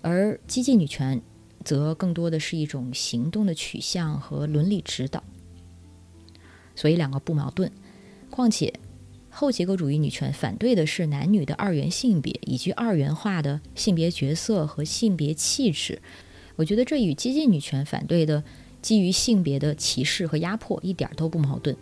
[0.00, 1.20] 而激进女权
[1.64, 5.24] 则更多的是一种行动的取向和伦理指导。
[6.76, 7.70] 所以两个不矛盾，
[8.30, 8.72] 况且
[9.28, 16.00] 后结构主义女权反对的是男女的二元性别以及二元化的性别角色和性别气质，
[16.56, 18.42] 我觉得这与激进女权反对的
[18.80, 21.76] 基于性别的歧视和压迫一点都不矛盾。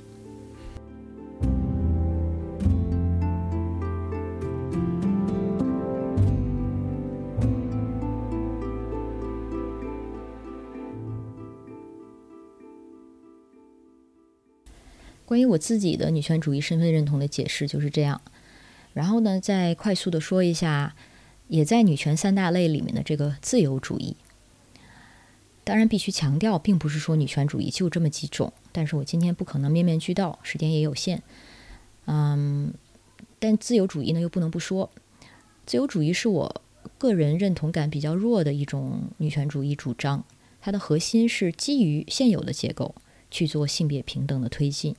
[15.25, 18.21] 关于我自己的女权主义身份认同的解释就是这样，
[18.93, 20.97] 然后呢，再快速的说一下，
[21.47, 24.17] 也在女权三大类里面的这个自由主义。
[25.63, 31.23] 当然，必须强调，并不是说女权主义就这么几种，但是我今天不可能面面俱到，时间也有限。
[32.07, 32.73] 嗯，
[33.39, 34.91] 但自由主义呢，又不能不说，
[35.67, 36.63] 自由主义是我
[36.99, 40.25] 个人认同感比较弱的一种女权主义主张，
[40.61, 42.95] 它的核心是基于现有的结构
[43.31, 44.97] 去做性别平等的推进。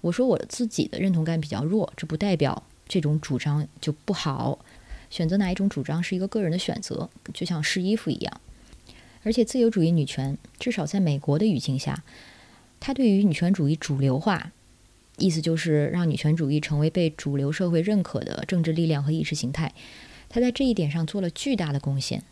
[0.00, 4.58] 我说我自己的认同感比较弱，这不代表这种主张就不好。
[5.10, 8.40] 选择哪一种主张是一个个人的选择，就像试衣服一样。
[9.26, 12.04] 而且自由主义女权，至少在美国的语境下，
[12.78, 14.52] 它对于女权主义主流化，
[15.18, 19.74] 意思就是让女权主义成为被主流社会认可的政治力量和意识形态。
[20.28, 22.22] 它在这一点上做了巨大的贡献。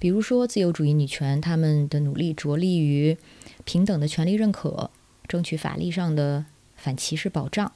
[0.00, 3.16] 比如说，自由主义女权他们的努力着力于
[3.64, 4.90] 平等的权利认可，
[5.28, 6.46] 争取法律上的。
[6.80, 7.72] 反歧视保障，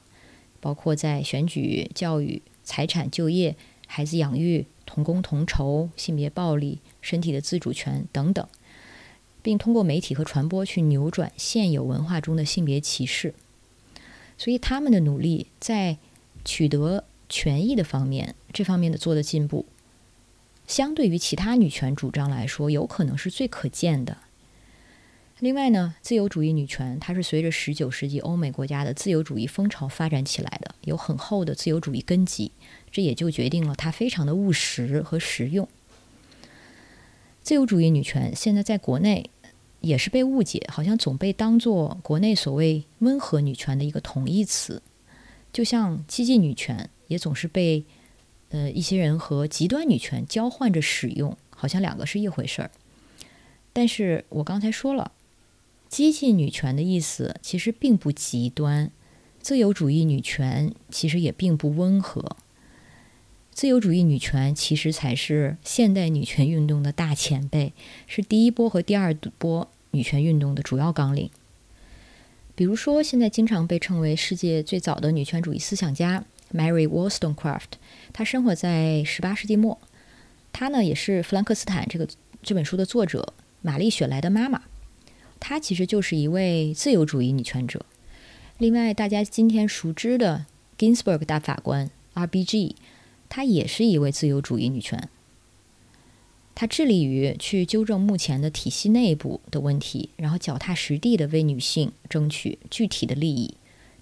[0.61, 8.47] 包括在选举、教育、财产、就业、孩子养育、同工同酬、性别暴力、身体的自主权等等，
[9.41, 13.33] 并通过媒体和传播去扭转现有文化中的性别歧视。
[14.37, 15.97] 所以，他们的努力在
[16.43, 19.65] 取得权益的方面，这方面的做的进步，
[20.67, 24.17] 相对于其他女权主张来说，有可能是最可见的。
[25.43, 32.49] 另外呢，自由主义女权它是随着十九世纪欧美国家的自由主义风潮发展起来的，有很厚的自由主义根基，
[32.89, 35.67] 这也就决定了它非常的务实和实用。
[37.41, 39.29] 自由主义女权现在在国内
[39.81, 44.81] 也是被误解，好像总被当作国内所谓温和女权的一个同义词，
[45.51, 47.83] 就像激进女权也总是被
[48.51, 51.35] 呃一些人和极端女权交换着使用。
[51.49, 52.71] 好像两个是一回事儿。
[53.73, 55.11] 但是我刚才说了，
[55.93, 58.89] 激进女权的意思其实并不极端，
[59.39, 62.35] 自由主义女权其实也并不温和。
[63.51, 67.73] 自由主义女权其实才是现代女权运动的大前辈，
[68.07, 71.29] 是第一波和第二波女权运动的主要纲领。
[72.55, 77.73] 比如说，现在经常被称为世界最早的女权主义思想家 Mary Wollstonecraft，
[78.11, 79.79] 她生活在十八世纪末，
[80.51, 82.07] 她呢也是《弗兰克斯坦》这个
[82.41, 84.63] 这本书的作者玛丽雪莱的妈妈，
[85.45, 87.85] 她其实就是一位自由主义女权者。
[88.59, 90.45] 另外，大家今天熟知的
[90.77, 92.77] Ginsburg 大法官 R.B.G。
[93.27, 95.09] 她也是一位自由主义女权，
[96.55, 103.55] 她致力于去纠正目前的体系内部的问题，然后脚踏实地的为女性争取具体的利益，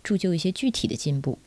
[0.04, 1.39] 铸就一些具体的进步。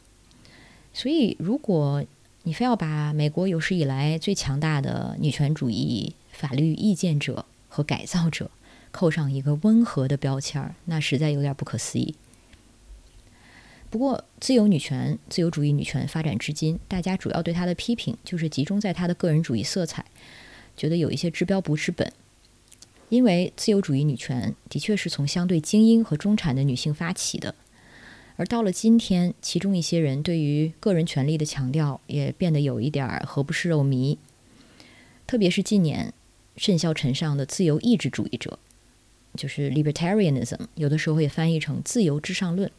[0.92, 2.04] 所以，如果
[2.42, 8.50] 你非要把美国有史以来最强大的女权主义法律意见者和改造者
[8.94, 12.14] 扣上一个温和的标签儿，那实在有点不可思议。
[13.90, 20.04] 不过，自由女权、自由主义女权发展至今，大家主要对她的批评就是集中在她的个人主义色彩，
[20.76, 22.12] 觉得有一些治标不治本。
[23.08, 27.56] 因为自由主义女权的确是从相对精英和中产的女性发起的，
[28.36, 34.16] 而到了今天，其中一些人对于个人权利的强调也变得有一点儿何不食肉糜。
[35.26, 36.14] 特别是近年
[36.56, 38.58] 甚嚣尘上的自由意志主义者，
[39.36, 42.70] 就是 libertarianism，有的时候也翻译成自由至上论。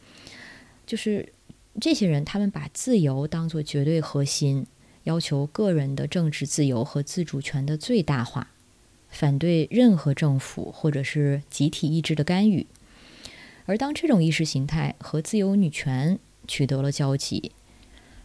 [0.86, 1.32] 就是
[1.80, 4.66] 这些人，他们把自由当作绝对核心，
[5.04, 8.50] 要求个人的政治自由和自主权的最大化，
[9.08, 12.66] 反对任何政府或者是集体意志的干预。
[13.66, 17.50] 而当这种意识形态和自由女权取得了交集，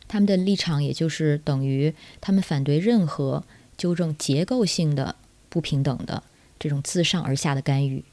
[0.07, 3.43] 他们的立场也就是等于他们反对任何
[3.75, 5.15] 纠正结构性的
[5.49, 6.21] 不平等的
[6.59, 8.03] 这种自上而下的干预。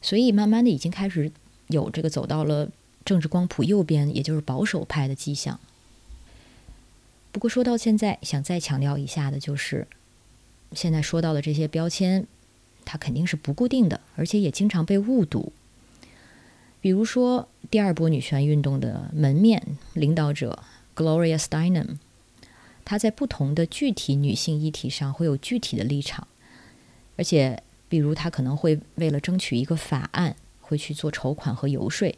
[0.00, 1.30] 所以，慢慢的已经开始
[1.68, 2.70] 有这个走到了。
[3.04, 5.60] 政治光谱右边，也就是保守派的迹象。
[7.30, 9.86] 不过说到现在，想再强调一下的就是，
[10.72, 12.26] 现在说到的这些标签，
[12.84, 15.52] 它肯定是不固定的，而且也经常被误读。
[16.80, 20.64] 比如说，第二波女权运动的门面领导者
[20.96, 21.98] Gloria Steinem，
[22.84, 26.26] 她在不同的具体女性议题上会有具体的立场，
[27.16, 32.12] 而且，比如她可能会为了争取一个法案，会去做筹款和游说。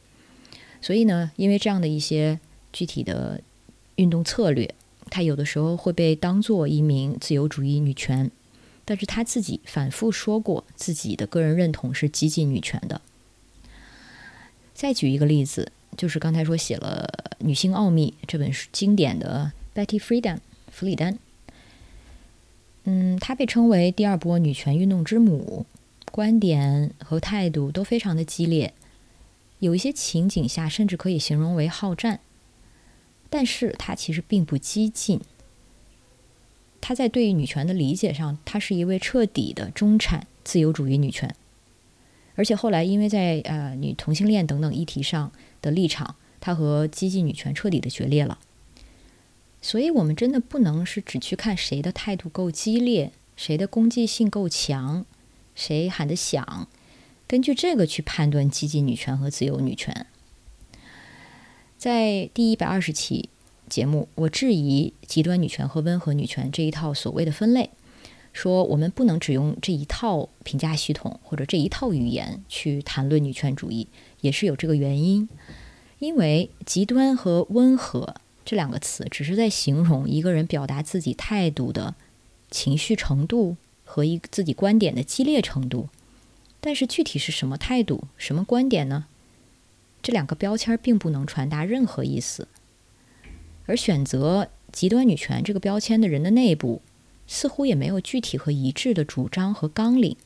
[0.80, 2.38] 所以呢，因为这样的一些
[2.72, 3.40] 具体的
[3.96, 4.74] 运动策略，
[5.10, 8.30] 她有的时候会被当做一名自由主义女权，
[8.84, 13.00] 但是她自己反复说过自己的个人认同是激进女权的。
[14.72, 17.12] 再举一个例子，就是刚才说写了
[17.44, 20.38] 《女性奥秘》这本书经典的 Betty Friedan
[20.70, 21.18] 弗里丹，
[22.90, 25.66] 嗯，她被称为第二波女权运动之母，
[26.10, 28.72] 观点和态度都非常的激烈。
[29.58, 32.20] 有一些情景下，甚至可以形容为好战，
[33.28, 35.20] 但是她其实并不激进。
[36.80, 41.34] 他在对女权的理解上，他是一位彻底的中产自由主义女权，
[42.36, 45.30] 而且后来因为在呃女同性恋等等议题上
[45.60, 48.38] 的立场，他和激进女权彻底的决裂了。
[49.60, 55.04] 所以，我们真的不能是只去看谁的态度够激烈，谁的攻击性够强，
[55.54, 56.68] 谁喊得响。
[57.26, 60.06] 根据这个去判断激进女权和自由女权，
[61.76, 63.28] 在第一百二十期
[63.68, 67.70] 节目，我质疑极端女权和温和女权这一套所谓的分类，
[68.32, 73.88] 说我们不能只用这一套评价系统或者这一套语言去谈论女权主义，
[74.22, 75.28] 也是有这个原因。
[75.98, 78.14] 因为极端和温和
[78.48, 81.94] 这两个词，只是在形容一个人表达自己态度的
[82.50, 85.90] 情绪程度和一自己观点的激烈程度。
[86.58, 89.04] 但是具体是什么态度、什么观点呢？
[90.00, 92.48] 这两个标签并不能传达任何意思。
[93.66, 96.80] 而选择极端女权这个标签的人的内部，
[97.26, 100.16] 似乎也没有具体和一致的主张和纲领。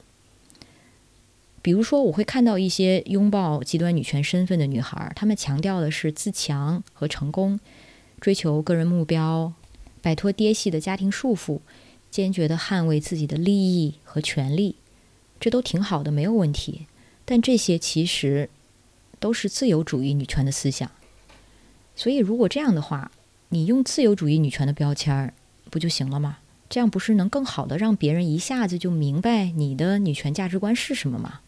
[1.61, 7.59] 比如说，我会看到一些拥抱极端女权身份的女孩，她们强调的是自强和成功，
[8.23, 9.53] 追求个人目标，
[10.01, 11.59] 摆脱爹系的家庭束缚，
[12.09, 14.77] 坚决地捍卫自己的利益和权利。
[15.41, 16.87] 这都挺好的，没有问题。
[17.25, 18.49] 但这些其实
[19.19, 20.89] 都是自由主义女权的思想。
[21.97, 23.11] 所以，如果这样的话，
[23.49, 25.35] 你用自由主义女权的标签儿
[25.69, 26.39] 不就行了吗？
[26.71, 31.41] 这样不是能更好的让别人一下子就明白你的女权价值观是什么吗？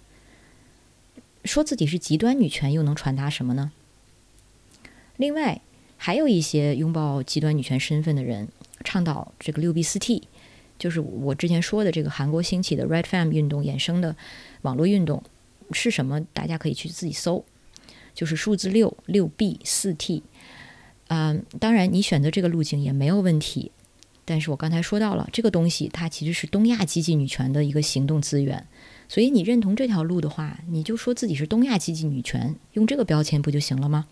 [1.45, 3.71] 说自己是极端女权又能传达什么呢？
[5.17, 5.61] 另外，
[6.05, 8.47] 还有一些拥抱极端女权身份的人，
[8.85, 10.29] 倡导这个六 B 四 T。
[10.79, 14.15] 就是我之前说的这个韩国兴起的 Red Fam 运动衍生的
[14.61, 15.23] 网络运动
[15.73, 16.21] 是什么？
[16.35, 17.43] 大家可以去自己搜，
[18.13, 20.23] 就是数字六六 B 四 T。
[21.09, 23.73] 嗯，当然你选择这个路径也没有问题。
[24.27, 28.67] 但是我刚才说到了这个东西，它其实是东亚积极女权的一个行动资源，
[29.09, 34.05] 所以你认同这条路的话，你就说自己是东亚积极女权，用这个标签不就行了吗？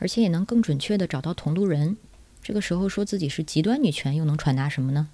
[0.00, 1.96] 而且也能更准确的找到同路人。
[2.42, 5.08] 这个时候说自己是极端女权，又能传达什么呢？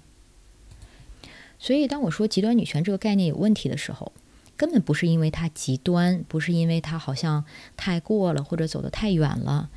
[1.59, 4.11] 所以当我说极端女权这个概念有问题的时候，
[4.55, 7.43] 根本不是因为它极端，不是因为它好像
[7.75, 9.69] 太过了或者走得太远了。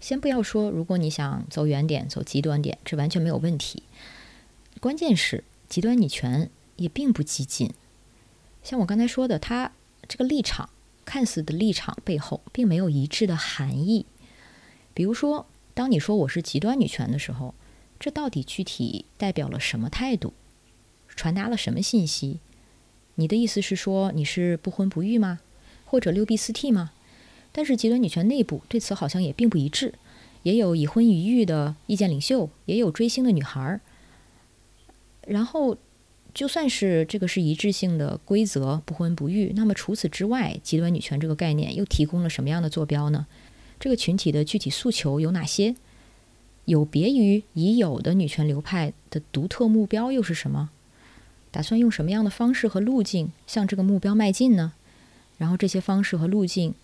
[0.00, 3.82] 先不要说，如果你想走远点、走极端点，这完全没有问题。
[4.80, 7.74] 关键是极端女权也并不激进。
[8.62, 9.72] 像我刚才说的，它
[10.06, 10.70] 这个立场
[11.04, 14.06] 看似的立场背后，并没有一致的含义。
[14.98, 17.54] 比如说，当你说我是极端女权的时候，
[18.00, 20.32] 这到底具体代表了什么态度？
[21.14, 22.40] 传达了什么信息？
[23.14, 25.38] 你的意思是说你是不婚不育吗？
[25.84, 26.90] 或者六 B 四 T 吗？
[27.52, 29.94] 但是极端女权内部对此好像也并不一致，
[30.42, 33.80] 也有已婚已育的意见领袖，也有追星的女孩儿。
[35.28, 35.78] 然后，
[36.34, 43.28] 就算是这个是一致性的规则，不婚不育，那么除此之外，极端女权这个概念又提供了什么样的坐标呢？
[43.78, 45.74] 这个群体的具体诉求有哪些？
[46.64, 50.70] 有别于已有的女权流派的独特目标又是什么？
[51.50, 54.74] 打算用什么样的方式和路径向这个目标迈进呢？
[55.38, 56.74] 然后这些方式和路径。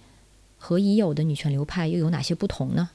[0.57, 2.89] 和已有的女权流派又有哪些不同呢？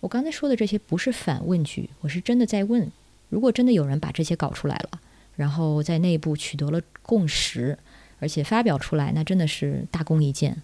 [0.00, 2.90] 我刚才说的这些不是反问句，我是真的在问：
[3.28, 5.00] 如果真的有人把这些搞出来了，
[5.36, 7.78] 然后在内部取得了共识，
[8.18, 10.60] 而且发表出来，那真的是大功一件。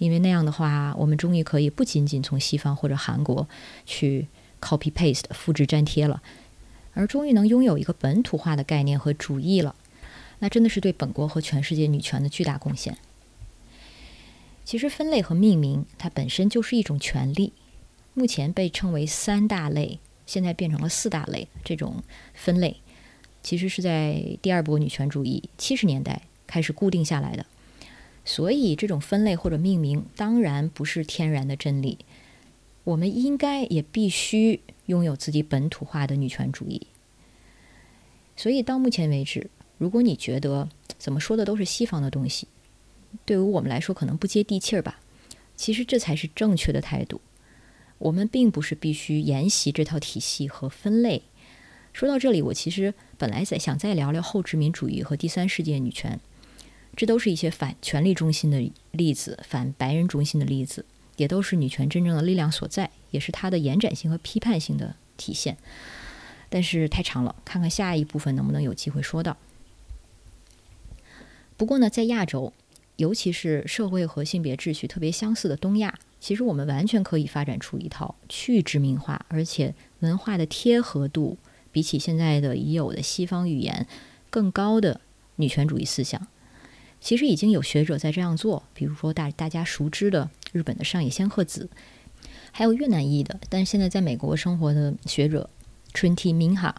[0.00, 3.46] 因为那样的话，我们终于可以不仅仅从西方或者韩国
[3.84, 4.26] 去
[4.58, 6.22] copy paste 复制粘贴了，
[6.94, 9.76] 而终于能拥有一个本土化的概念和主义了。
[10.38, 12.96] 那真的是对本国和全世界女权的巨大贡献。
[14.64, 17.52] 其实分类和命名，它本身就是一种权利。
[18.14, 21.46] 目前被称为三大类，现在变成了四大类。
[21.62, 22.76] 这种分类，
[23.42, 27.44] 其实是在第二波女权主义七十年代开始固定下来的。
[28.24, 31.98] 所以，这种分类或者命名，当然不是天然的真理。
[32.84, 36.86] 我们应该也必须拥有自己本土化的女权主义。
[38.36, 40.68] 所以到目前为止，如果你觉得
[40.98, 42.48] 怎么说的都是西方的东西，
[43.24, 45.00] 对于我们来说，可能不接地气儿吧。
[45.56, 47.20] 其实这才是正确的态度。
[47.98, 51.22] 我们并不是必须沿袭这套体系和分类。
[51.92, 56.18] 说到这里，我其实本来在想再聊聊后殖民主义和第三世界女权，
[56.96, 60.84] 这都是一些反权力中心的例子，反白人中心的例子，
[61.16, 65.56] 也都是女权真正的力量所在，也是它的延展性和批判性的体现。
[66.48, 69.36] 但是太长了，看看下一部分能不能有机会说到。
[71.56, 72.52] 不过呢，在亚洲。
[72.96, 81.38] 尤其是社会和性别秩序特别相似的东亚，其实我们完全可以发展出一套去殖民化，而且文化的贴合度
[81.72, 83.86] 比起现在的已有的西方语言
[84.28, 85.00] 更高的
[85.36, 86.26] 女权主义思想。
[87.00, 91.68] 其实已经有学者在这样做，比如说大大家熟知的日本的上野仙鹤子，
[92.52, 95.48] 还有越南裔的，但是现在在美国生活的学者
[95.94, 96.74] 春 t Minha。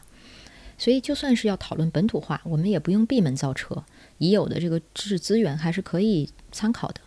[0.77, 3.83] 所以就算是要讨论本土化，我们也不用闭门造车。
[4.17, 7.01] 已有的这个知识资源还是可以参考的。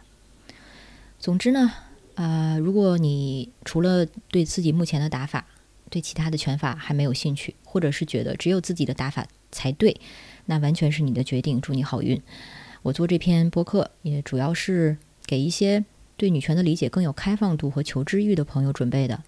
[1.19, 1.73] 总之呢，
[2.15, 5.45] 呃，如果你除了对自己目前的打法，
[5.91, 10.01] 对其他的拳法还没有兴趣，或者是觉得只有自己的打法才对，
[10.47, 11.61] 那完全是你的决定。
[11.61, 12.23] 祝你好运。
[12.85, 15.85] 我做这篇播客也主要是给一些
[16.17, 19.25] 对女权的理解更有开放度和求知欲的朋友准备的。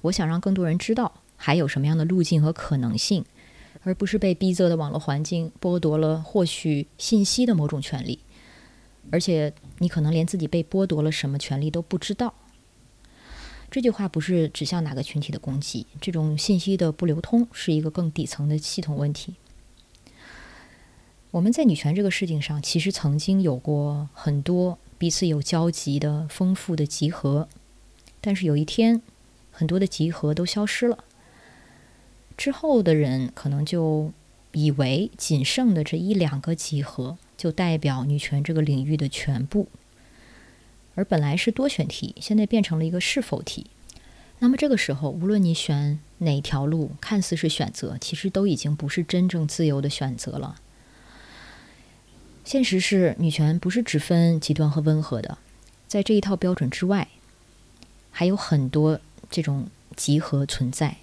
[0.00, 3.24] 我想让更多人知道还有什么样的路径和可能性。
[3.82, 8.18] 而不是被逼仄的网络环境剥夺了获取信息的某种权利，
[9.12, 12.34] 而且你可能连自己被剥夺了什么权利都不知道。
[13.70, 19.36] 这句话不是指向哪个群体的攻击，这种信息的不流通是一个更底层的系统问题。
[21.32, 27.48] 我们在女权这个事情上，其实曾经有过很多彼此有交集的丰富的集合，
[28.20, 29.02] 但是有一天，
[29.50, 31.04] 很多的集合都消失了。
[32.36, 34.12] 之后的人可能就
[34.52, 39.68] 以为仅剩的这一两个集合就代表女权这个领域的全部，
[40.94, 43.66] 而本来是多选题，现在变成了一个是否题。
[44.38, 50.56] 那么这个时候，无论你选哪条路，看似是选择，其实都已经不是真正自由的选择了。
[52.46, 55.36] 现实是，女权不是只分极端和温和的，
[55.88, 57.08] 在这一套标准之外，
[58.12, 59.66] 还有很多这种
[59.96, 60.98] 集合存在。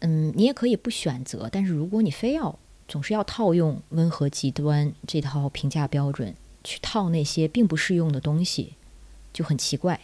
[0.00, 2.58] 嗯，你也可以不选择，但是如果你非要
[2.88, 8.72] 总是要套用温和极端这套评价标准去套那些并不适用的东西，
[9.32, 10.00] 就很奇怪。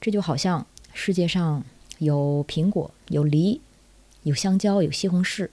[0.00, 1.62] 这就好像世界上
[1.98, 3.60] 有苹果、有梨、
[4.24, 5.48] 有香蕉、有西红柿，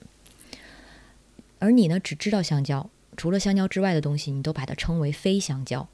[1.60, 2.90] 而你呢只知道香蕉，
[3.20, 5.86] 除了香蕉之外的东西，你都把它称为非香蕉。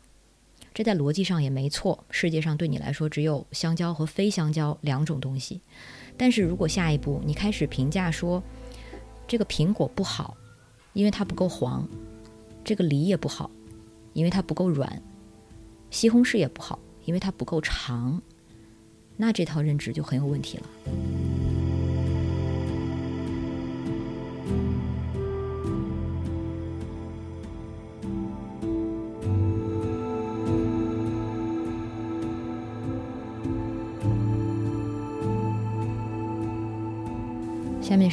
[0.73, 2.05] 这在逻辑上也没错。
[2.09, 5.61] 世界上对你来说只有香蕉和非香蕉两种东西。
[6.17, 8.41] 但是如果下一步你开始评价说
[9.27, 10.37] 这个苹果不好，
[10.93, 11.83] 因为它不够黄；
[12.63, 13.51] 这个梨也不好，
[14.13, 14.89] 因为它不够软；
[15.91, 18.23] 西红柿也不好，因为它不够长，
[19.17, 20.67] 那这套认知就很有问题了。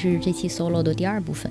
[0.03, 1.49] 是这期 solo 的第二部分，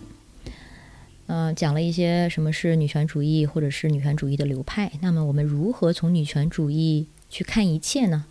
[1.27, 4.93] 嗯，讲了一些什么是女权主义或者是女权主义的流派。
[5.01, 8.27] 那么我们如何从女权主义去看一切呢？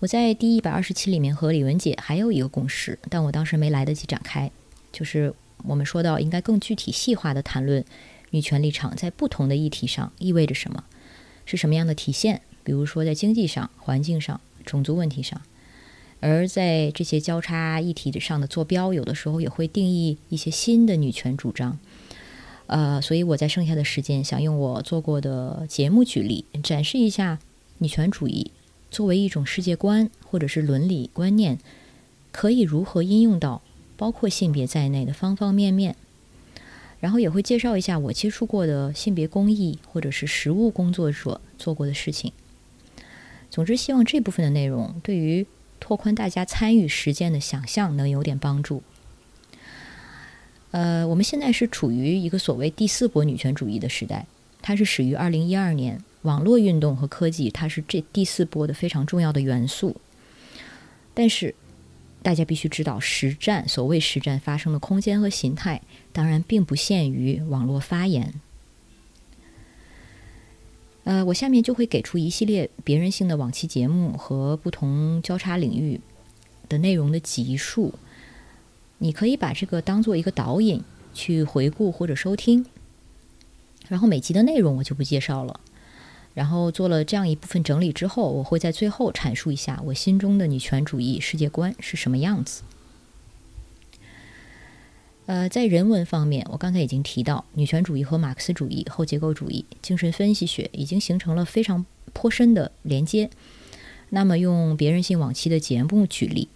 [0.00, 4.50] 我在第一百二十期里面和李文姐还有一个共识，但我当时没来得及展开，
[4.90, 7.84] 就是我们说到应该更具体细化的谈论
[8.30, 10.82] 女权立场在不同的议题上意味着什么，
[11.44, 15.40] 是什么样的体现，比如说在经济上、环境上、种族问题上。
[16.20, 21.78] 而在这些交叉议题上的坐标，有的时候也会定义一些新的女权主张。
[22.66, 27.38] 呃，所以我在剩下的时间，想用我做过的节目举例，展示一下
[27.78, 28.50] 女权主义
[28.90, 31.58] 作为一种世界观或者是伦理观念，
[32.32, 33.62] 可以如何应用到
[33.96, 35.94] 包括性别在内的方方面面。
[36.98, 42.32] 然后也会介绍一下我接触过的性别公益或者是实务工作者做过的事情。
[43.50, 45.46] 总之，希望这部分的内容对于。
[45.80, 48.82] 拓宽大家参与实践的想象，能有点帮助。
[50.72, 54.26] 呃，我们现在是处于一个所谓第四波女权主义的时代，
[54.60, 59.96] 它是始于二零一二年，网络运动和科技，它是这第四波的非常重要的元素。
[61.14, 61.54] 但是，
[62.22, 65.80] 大家必须知道，实战所谓实战发生的空间和形态，
[66.12, 68.34] 当然并不限于网络发言。
[71.06, 76.00] 呃，我下面就会给出一系列别人性的往期节目和不同交叉领域
[76.68, 77.94] 的内容的集数，
[78.98, 80.82] 你可以把这个当做一个导引
[81.14, 82.66] 去回顾或者收听。
[83.86, 85.60] 然后每集的内容我就不介绍了。
[86.34, 92.62] 然后做了这样一部分整理之后，我会在最后阐述一下我心中的女权主义世界观是什么样子。
[95.26, 103.28] 呃，在人文方面，我刚才已经提到，女权主义和马克思主义、后结构主义、精神分析学已经形成了非常颇深的连接。
[104.10, 106.46] 那么，用别人性往期的节目举例，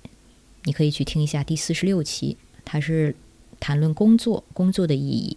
[0.63, 3.17] 你可以去听一下第四十六期，它是
[3.59, 5.37] 谈论工作、工作的意义。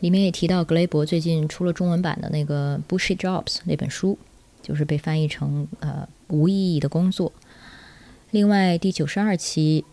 [0.00, 4.18] 里面也提到格雷伯最近出了中文版的那个《b u s h y Jobs》那本书，
[4.60, 7.32] 就是被翻译成呃无意义的工作。
[8.32, 9.86] 另外，第九十二期。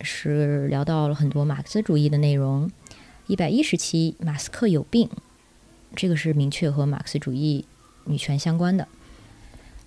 [0.00, 2.70] 是聊到了很多马克思主义的内容，
[3.26, 5.08] 一百一十期马斯克有病，
[5.94, 7.64] 这个是明确和马克思主义
[8.04, 8.86] 女权相关的。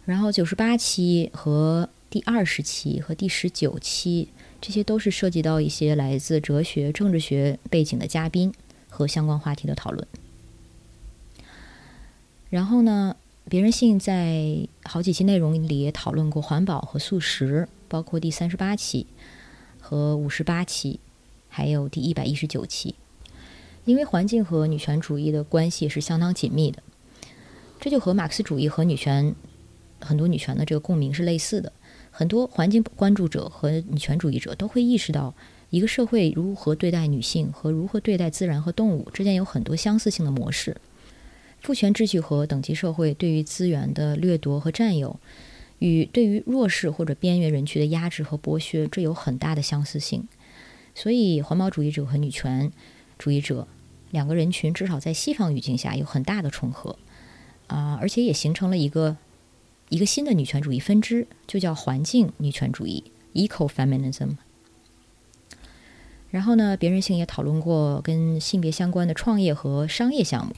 [0.06, 4.30] 然后九十八期和第二十期和第十九期，
[4.60, 8.52] 这些都是涉及到一些来自哲学、政治学背景的嘉宾
[8.90, 10.08] 和相关话题的讨论。
[12.50, 13.16] 然后呢，
[13.48, 19.06] 别人信在好几期内容里也讨论过环保和素食，包括第三十八期。
[19.90, 21.00] 和五十八期，
[21.48, 22.94] 还有第一百一十九期，
[23.86, 26.84] 因为环境和女权主义的关系是相当紧密的，
[27.80, 29.34] 这就和马克思主义和女权
[30.00, 31.74] 很多女权的这个共鸣是类似的。
[32.12, 35.34] 很多环境关注者和女权主义者都会意识到，
[35.72, 40.78] 一个社会如何对待女性和如何对待自然和动物之间有很多相似性的模式。
[41.62, 45.20] 父权秩序和等级社会对于资源的掠夺和占有。
[45.80, 50.28] 与对于弱势或者边缘人群的压制和剥削，这有很大的相似性。
[50.96, 52.72] 所以，环保主义者和女权
[53.18, 53.68] 主义者
[54.12, 56.98] 两个人群，至少在西方语境下有很大的重合
[57.68, 59.16] 啊，而且也形成了一个
[59.88, 63.04] 一个新的女权主义分支，就叫环境女权主义
[63.34, 64.32] （Ecofeminism）。
[66.32, 70.54] 然后呢，别人性也讨论过跟性别相关的创业和商业项目，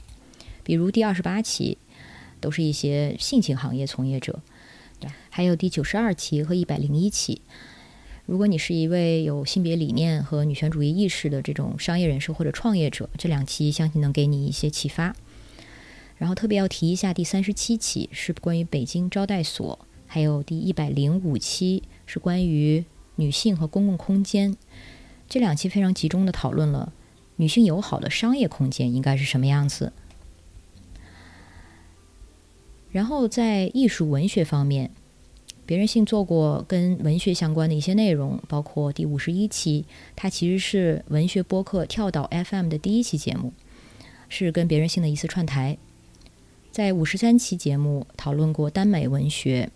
[0.64, 1.78] 比如第二十八期，
[2.40, 4.40] 都是一些性情行业从业者。
[5.34, 7.40] 还有第九十二期和一百零一期，
[8.26, 15.16] 如果你是一位有性别理念和女权主义意识的这种商业人士或者创业者，这两期相信能给你一些启发。
[16.18, 22.84] 然后特别要提一下，第三十七期是关于北京招待所，还有第一百零五期是关于
[23.16, 24.54] 女性和公共空间。
[25.30, 26.92] 这两期非常集中的讨论了
[27.36, 29.94] 女性友好的商业空间应该是什么样子。
[32.90, 34.90] 然后在艺术文学方面，
[35.64, 39.84] 别人性做过跟文学相关的一些内容，包括第五十一期，
[40.16, 43.52] 它其实是文学播客跳岛 FM 的第一期节目，
[44.28, 45.78] 是跟别人性的一次串台。
[46.70, 49.70] 在五十三期节目讨论过耽美文学，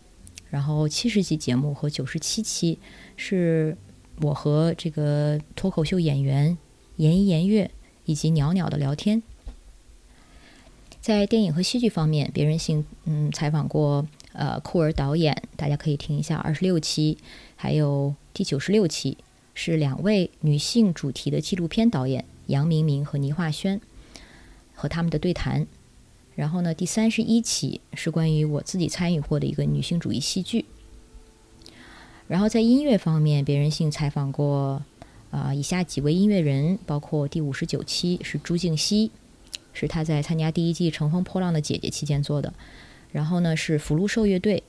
[0.51, 2.79] 然后七十期节目和九十七期
[3.17, 3.77] 是
[4.23, 6.57] 我和这个脱口秀演员
[6.97, 7.71] 言一言月
[8.07, 9.23] 以及袅袅的聊天。
[11.01, 14.05] 在电影和戏剧方面，别人性嗯采访过
[14.37, 17.19] 呃库尔导演，大家可以听一下二十六期，
[17.57, 19.17] 还有第九十六期
[19.55, 23.81] 是两位女性主题的纪录片导演杨明明和倪化轩
[24.75, 25.67] 和他们的对谈。
[26.35, 30.67] 然后呢，第三十一期是关于我自己参与过的一个女性主义戏剧。
[32.29, 34.83] 然后在音乐方面，别人性采访过
[35.31, 39.11] 啊以下几位音乐人，包括第五十九期是朱静熙。
[39.79, 42.55] 是他在参加第一季《乘风破浪的姐姐》期间做的，
[43.17, 44.63] 然后呢是福禄寿乐队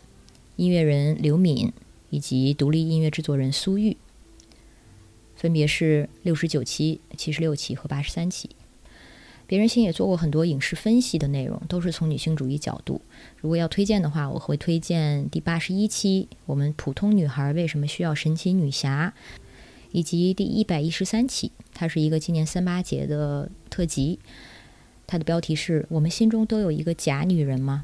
[0.56, 1.74] 音乐人刘敏
[2.10, 3.98] 以及独立音乐制作人苏玉，
[5.36, 8.52] 分别是六十九期、七十六期和八十三期。
[9.48, 13.02] 别人性也做过很多影视分析的内容，都是从女性主义角度。
[13.42, 19.14] 如果要推荐的话，我会推荐第八十一期《我们普通女孩为什么需要神奇女侠》，
[19.92, 24.20] 以及第一百一十三期，它是一个今年三八节的特辑。
[25.06, 27.84] 它的标题是我们心中都有一个假女人吗？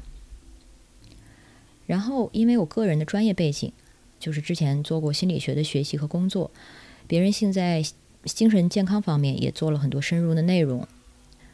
[1.86, 3.72] 然后，因为我个人的专业背景，
[4.18, 6.50] 就是之前做过心理学的学习和工作，
[7.06, 7.84] 别人现在
[8.24, 10.86] 精神健康方面也做了很多深入的内容。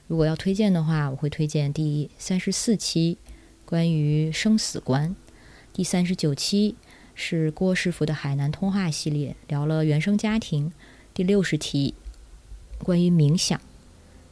[0.07, 3.19] 如果要推荐的话，我会推荐第三十四期
[3.65, 5.15] 关于生死观，
[5.73, 6.77] 第三十九期
[7.15, 10.73] 是郭师傅的海南通话系列，聊了原生家庭，
[11.13, 11.95] 第六十题
[12.79, 13.61] 关于冥想。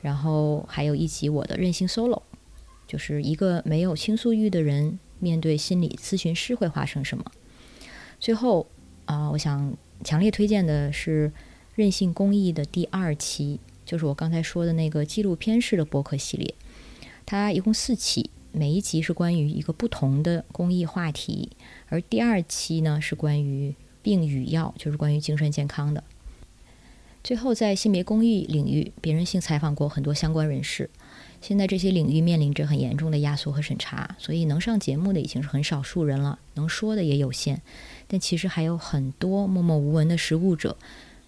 [0.01, 2.23] 然后还有一集我的任性 solo，
[2.87, 7.25] 就是一个没有倾诉欲的人面对心理咨询师会发生什么。
[8.21, 8.67] 最后
[9.05, 11.33] 啊，我想强烈推荐的是
[11.75, 16.55] 任性公益的第二期，就是我刚才说的那个纪录片式的播客系列。
[17.25, 21.51] 它一共四期，每一集是关于一个不同的公益话题，
[21.89, 26.03] 而第二期呢是关于病与药，就是关于精神健康的。
[27.23, 30.89] 最后，在性别公益领域，别人性采访过很多相关人士。
[31.41, 37.63] 现在这些领域面临着很严重的压缩和审查，所以能上节目的已经是很少数人了，能说的也有限。
[38.07, 40.77] 但其实还有很多默默无闻的实务者，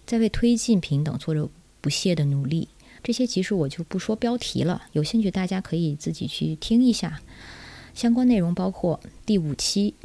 [0.05, 1.49] 在为推进平等做着
[1.79, 2.67] 不懈的努力。
[3.03, 7.21] 这些其实我就不说标题了，有兴趣大家可以自己去听一下。
[7.93, 9.95] 相关内容包括第五期、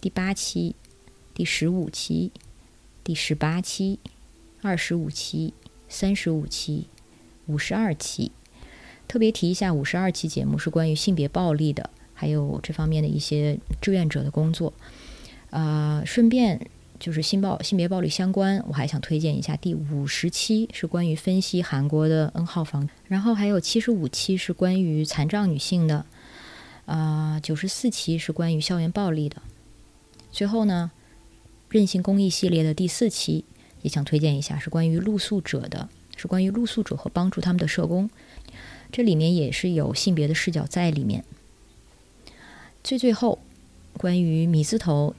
[0.00, 0.74] 第八期、
[1.34, 2.32] 第十五期、
[3.02, 3.98] 第十八期。
[4.60, 5.54] 二十五期、
[5.88, 6.88] 三十五期、
[7.46, 8.32] 五十二期，
[9.08, 14.72] 特别提一下，五十二期节目是关于性别暴力的，还有这方面的一些志愿者的工作。
[15.50, 16.60] 啊，顺便
[17.00, 26.04] 就是性暴、性别暴力相关，我还想推荐一下第五十期是关于分析韩国的 N 号房，然后还有七十五期是关于残障女性的，
[26.84, 29.40] 啊，九十四期是关于校园暴力的。
[30.30, 30.90] 最后呢，
[31.70, 33.44] 韧性公益系列的第四期。
[33.80, 38.10] 也想推荐一下，是关于露宿者的，是关于露宿者和帮助他们的社工，
[38.90, 41.24] 这里面也是有性别的视角在里面。
[42.82, 43.38] 最最后，
[43.96, 45.14] 关于米字头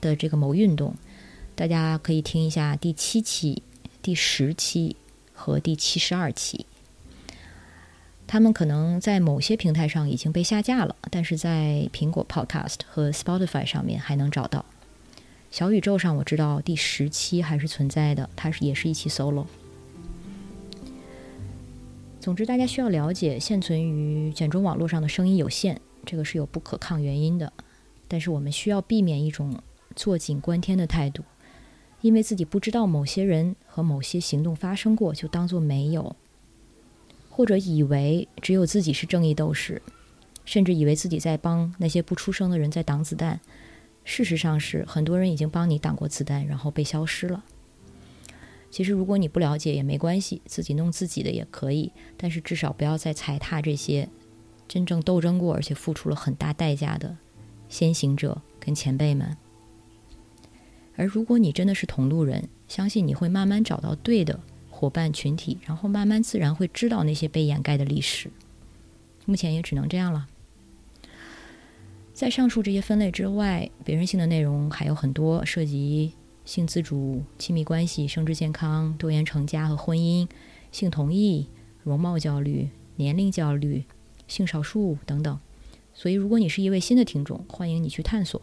[0.00, 0.94] 的这个某运动，
[1.54, 3.62] 大家可以听一下第七期、
[4.00, 4.96] 第十期
[5.34, 6.64] 和第七十二期。
[8.26, 14.64] 他们可能在某些平台上已经被下架了，但是在苹果 Podcast 和 Spotify 上面还能找到。
[15.50, 19.46] 小宇宙上我知道第十期还是存在的，它是也是一期 solo。
[22.26, 27.52] 总之，大家需要了解，现存于简中网络上的声音有限，这个是有不可抗原因的。
[28.08, 29.56] 但是我们需要避免一种
[29.94, 31.22] 坐井观天的态度，
[32.00, 36.16] 因为自己不知道某些人和某些行动发生过，就当做没有，
[37.30, 39.80] 或者以为只有自己是正义斗士，
[40.44, 43.38] 甚至以为自己在帮那些不出声的人在挡子弹。
[44.02, 47.44] 事实上是很多人已经帮你挡过子弹，然后被消失了。
[48.76, 54.06] 其实如果你不了解也没关系，自己弄自己的也可以，但是至少不要再踩踏这些
[54.68, 57.16] 真正斗争过而且付出了很大代价的
[57.70, 59.34] 先行者跟前辈们。
[60.94, 68.30] 而如果你真的是同路人，相信你会慢慢找到对的伙伴群体，然后慢慢自然会知道那些被掩盖的历史。
[69.24, 70.28] 目前也只能这样了。
[72.12, 76.12] 在上述这些分类之外，别人性的内容还有很多，涉及
[76.46, 80.28] 性自主、亲密关系、生殖健康、多元成家和婚姻、
[80.70, 81.48] 性同意、
[81.82, 83.84] 容貌焦虑、年龄焦虑、
[84.28, 85.38] 性少数等等。
[85.92, 88.40] 所以，如果你是一位新的听众，欢迎你去探索。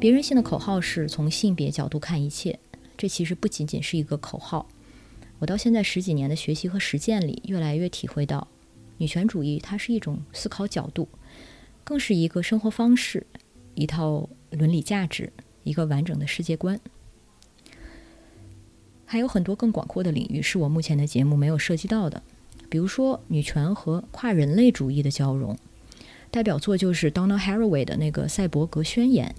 [0.00, 2.58] 别人性的口号是从性别角度看一切，
[2.96, 4.66] 这其实不仅仅是一个口号。
[5.40, 8.48] 我到现在十几年的学习和实践里，越来越体会到，
[8.96, 11.08] 女权主义它是一种思考角度，
[11.82, 13.26] 更是一个生活方式，
[13.74, 16.78] 一套伦理价值，一个完整的世界观。
[19.06, 22.22] 还有很多更广阔的领域是我目前的节目没有涉及到的，
[22.68, 25.56] 比如说女权和跨人类主义的交融，
[26.30, 29.34] 代表作就是 Donna Haraway 的那个《赛博格宣言》。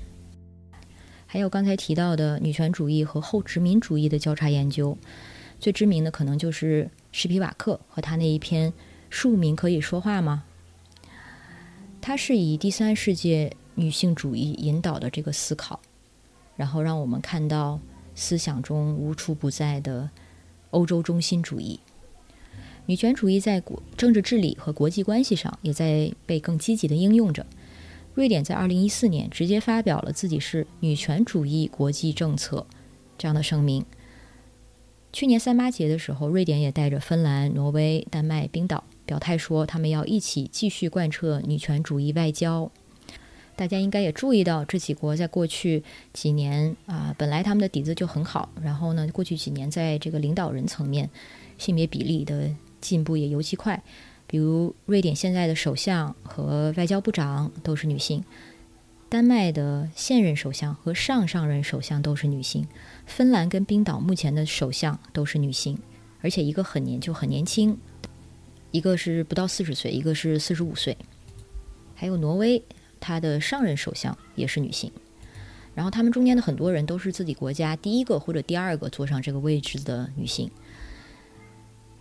[1.25, 4.97] 还有刚才提到的女权主义和后殖民主义的交叉研究，
[5.59, 8.71] 最知名的可能就是史皮瓦克和他那一篇
[9.09, 10.43] 《庶民可以说话吗》。
[11.99, 15.79] 他是以第三世界女性主义引导的这个思考，
[16.55, 17.79] 然后让我们看到
[18.15, 20.09] 思想中无处不在的
[20.71, 21.79] 欧洲中心主义。
[22.87, 27.45] 女权主义在国政治治理和国际关系上也在被更积极的应用着。
[28.13, 32.65] 瑞典在二零一四年直接发表了自己是女权主义国际政策
[33.17, 33.83] 这样的声明。
[35.11, 42.71] 去年三八节的时候，瑞典也带着芬兰、挪威、丹麦、冰岛表态说，他们要一起继续贯彻女权主义外交。
[43.55, 45.83] 大家应该也注意到，这几国在过去
[46.13, 51.09] 几年啊，本来他们的底子就很好，然后呢，过去几年在这个领导人层面，
[51.57, 52.49] 性别比例的
[52.81, 53.81] 进步也尤其快。
[54.27, 58.21] 比如，瑞典现在的首相和外交部长都是女性；
[59.07, 62.63] 丹麦的现任首相和上上任首相都是女性；
[63.05, 65.77] 芬兰跟冰岛目前的首相都是女性，
[66.21, 67.77] 而且一个很年就很年轻，
[68.71, 70.97] 一个是不到四十岁，一个是四十五岁。
[71.93, 72.61] 还有挪威，
[73.05, 74.91] 他的上任首相也是女性。
[75.75, 80.49] 然后他们中间的很多人都是自己国家第一个或者第二个坐上这个位置的女性。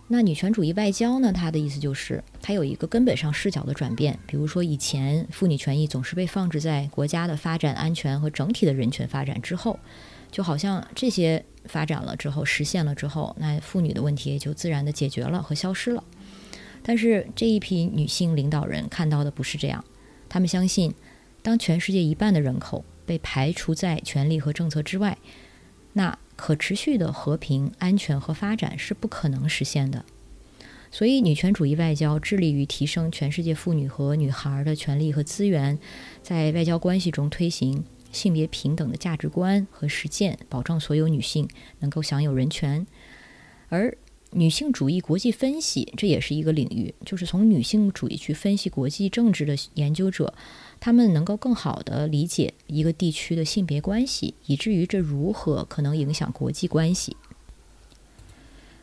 [0.07, 1.31] 那女权主义外交呢？
[1.31, 4.17] 它的意思就是，它有一个根本上视角的转变。
[4.25, 9.79] 比如说，以前妇女权益总是被放置在国家的发展、安全和整体的人权发展之后，
[10.31, 16.03] 就好像这些发展了之后、实现了之后，那妇女的问题也就自然的解决了和消失了。
[16.83, 19.83] 但是这一批女性领导人看到的不是这样，
[20.29, 20.93] 他们相信，
[21.41, 25.17] 当全世界一半的人口被排除在权力和政策之外，
[25.93, 26.17] 那。
[26.37, 30.03] 可持续的和平、安全和发展是不可能实现的，
[30.91, 35.79] 所以女权主义外交致力于提升全世界妇女和女孩的权利和资源，
[36.21, 41.47] 在外交关系中推行性别平等的价值观和实践，保障所有女性
[41.79, 42.85] 能够享有人权。
[43.69, 43.97] 而
[44.37, 50.33] 女性主义国际分析这也是一个领域，就是从女性主义去分析国际政治的研究者。
[50.77, 57.15] 他们能够更好地理解一个地区的性别关系，以至于这如何可能影响国际关系。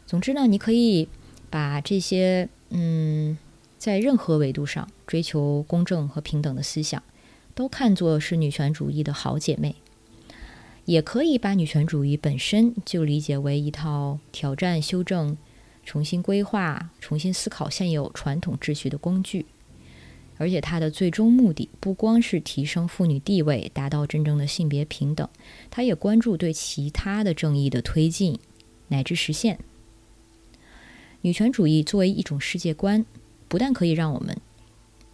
[0.07, 1.07] 总之呢，你可以
[1.51, 3.37] 把这些嗯，
[3.77, 7.03] 在任何维度上追求公正和平等的思想，
[7.55, 9.75] 都看作是女权主义的好姐妹；
[10.85, 15.37] 也可以把女权主义本身就理解为一套挑战、修正、
[15.85, 19.47] 重新规划、重新思考现有传统秩序的工具。
[20.39, 25.29] 而且它的最终目的不光是提升妇女地位，达到真正的性别平等，
[25.71, 28.37] 它也关注对其他的正义的推进
[28.89, 29.61] 乃至实现。
[31.21, 33.07] 女权主义作为一种世界观，
[33.47, 34.37] 不但可以让我们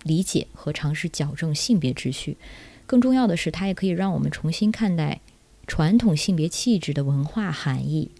[0.05, 2.39] 理解和尝试矫正性别秩序，
[2.87, 5.21] 更重要的是，它也可以让我们重新看待
[5.69, 8.11] 传统性别气质的文化含义，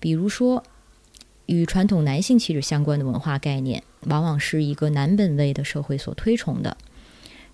[0.00, 0.64] 比如说。
[1.48, 6.76] 与传统男性气质相关的文化概念，往往是一个男本位的社会所推崇的，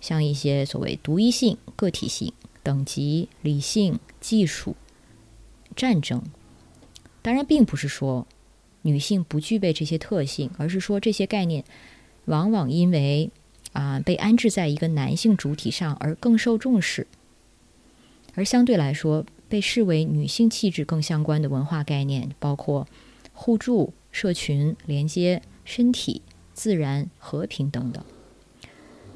[0.01, 2.33] 像一些所谓独一性、个体性、
[2.63, 4.75] 等级、理性、技术、
[5.75, 6.23] 战争。
[7.21, 8.25] 当然，并不是说
[8.81, 11.63] 女性不具备这些特性，而是说这些概念
[12.25, 13.29] 往往因为
[13.73, 17.05] 啊被安置在一个男性主体上而更受重视，
[18.33, 22.87] 而相对来说被视为女性气质更相关的文化概念，包括。
[23.35, 26.21] 互助、社群连接、身体、
[26.53, 28.05] 自然、和平等等。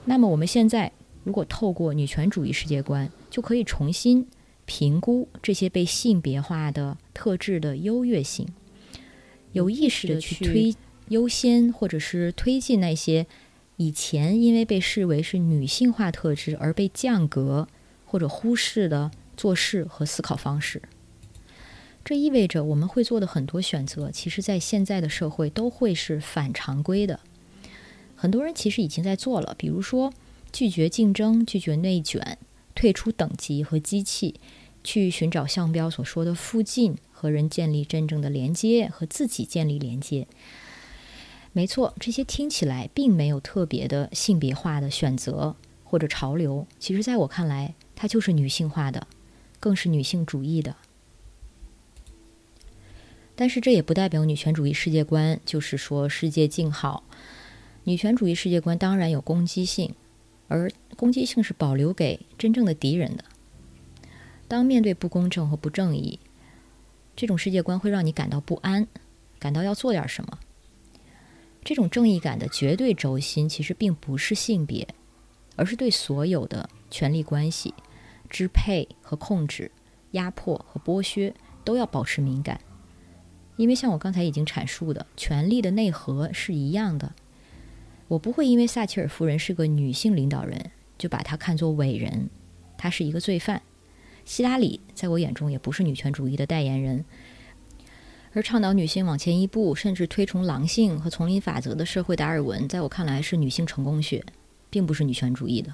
[0.05, 0.91] 那么，我们现在
[1.23, 4.27] 如果透过女权主义世界观，就可以重新
[4.65, 8.47] 评估这些被性别化的特质的优越性，
[9.51, 10.75] 有意识的去推
[11.09, 13.27] 优先，或者是推进那些
[13.75, 17.67] 以前因为被视为是女性化特质而被降格
[18.07, 20.81] 或者忽视的做事和思考方式。
[22.03, 27.19] 这意味着我们会做的很多选择，其实，在现在的社会都会是反常规的。
[28.15, 30.13] 很多人其实已经在做了，比如说
[30.53, 32.37] 拒绝竞争、拒绝内卷、
[32.73, 34.39] 退出等级和机器，
[34.85, 40.27] 去寻找项标所说的附近，和人建立真正的连接，和自己建立连接。
[41.51, 49.07] 没错，这些听起来并没有特别的性别化的选择或者潮流，其实在我看来，它就是女性化的，
[49.59, 50.75] 更是女性主义的。
[53.35, 57.03] 但是这也不代表女权主义世界观就是说世界静好。
[57.83, 59.95] 女权主义世界观当然有攻击性，
[60.47, 63.25] 而攻击性是保留给真正的敌人的。
[64.47, 66.19] 当面对不公正和不正义，
[67.15, 68.87] 这种世界观会让你感到不安，
[69.39, 70.37] 感到要做点什么。
[71.63, 74.87] 这种正义感的绝对轴心其实并不是性别，
[75.55, 77.73] 而是对所有的权力关系、
[78.29, 79.71] 支配和控制、
[80.11, 82.59] 压迫和剥削都要保持敏感。
[83.55, 87.13] 因为像我刚才已经阐述的，权力的内核是一样的。
[88.07, 92.29] 我不会因为撒切尔夫人是个女性领导人，就把她看作伟人。
[92.77, 93.61] 她是一个罪犯。
[94.23, 97.03] 希拉里在我眼中也不是女权主义的代言人。
[98.33, 104.23] 而倡导女性往前一步，甚至推崇狼性和丛林法则的社会达尔文，在我看来是女性成功学，
[104.69, 105.73] 并不是女权主义的。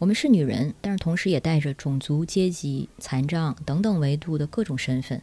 [0.00, 5.20] 我们是女人，但是同时也带着种族、阶级、残障等等维度的各种身份。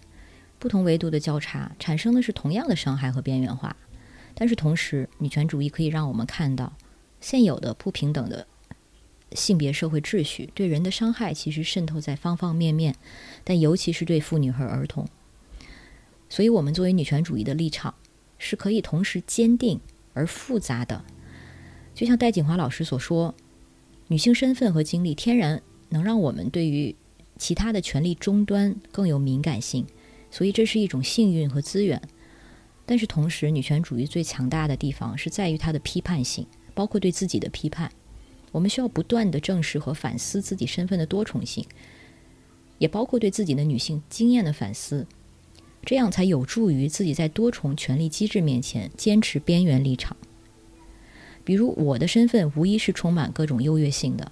[0.59, 3.75] 不同维度的交叉产生的是同样的伤害和边缘化，
[4.35, 6.71] 但是同时，女权主义可以让我们看到，
[7.19, 8.45] 现有的不平等的
[9.31, 12.95] 性别社会秩序对人的伤害其实渗透在方方面面，
[13.43, 15.07] 但尤其是对妇女和儿童。
[16.29, 17.95] 所以，我们作为女权主义的立场
[18.37, 19.79] 是可以同时坚定
[20.13, 21.03] 而复杂的。
[21.95, 23.33] 就像戴锦华老师所说，
[24.07, 26.95] 女性身份和经历天然能让我们对于
[27.37, 29.85] 其他的权力终端更有敏感性。
[30.29, 32.01] 所以这是一种幸运和资源，
[32.85, 37.89] 但是同时，女权主义最强大的地方是在于它的批判性，包括对自己的批判。
[38.51, 41.65] 我们需要不断的正视和反思自己身份的多重性，
[42.77, 45.07] 也包括对自己的女性经验的反思，
[45.85, 50.17] 这样才有助于自己在多重权力机制面前坚持边缘立场。
[51.47, 54.29] 比如，我的身份无疑是充满各种优越性的，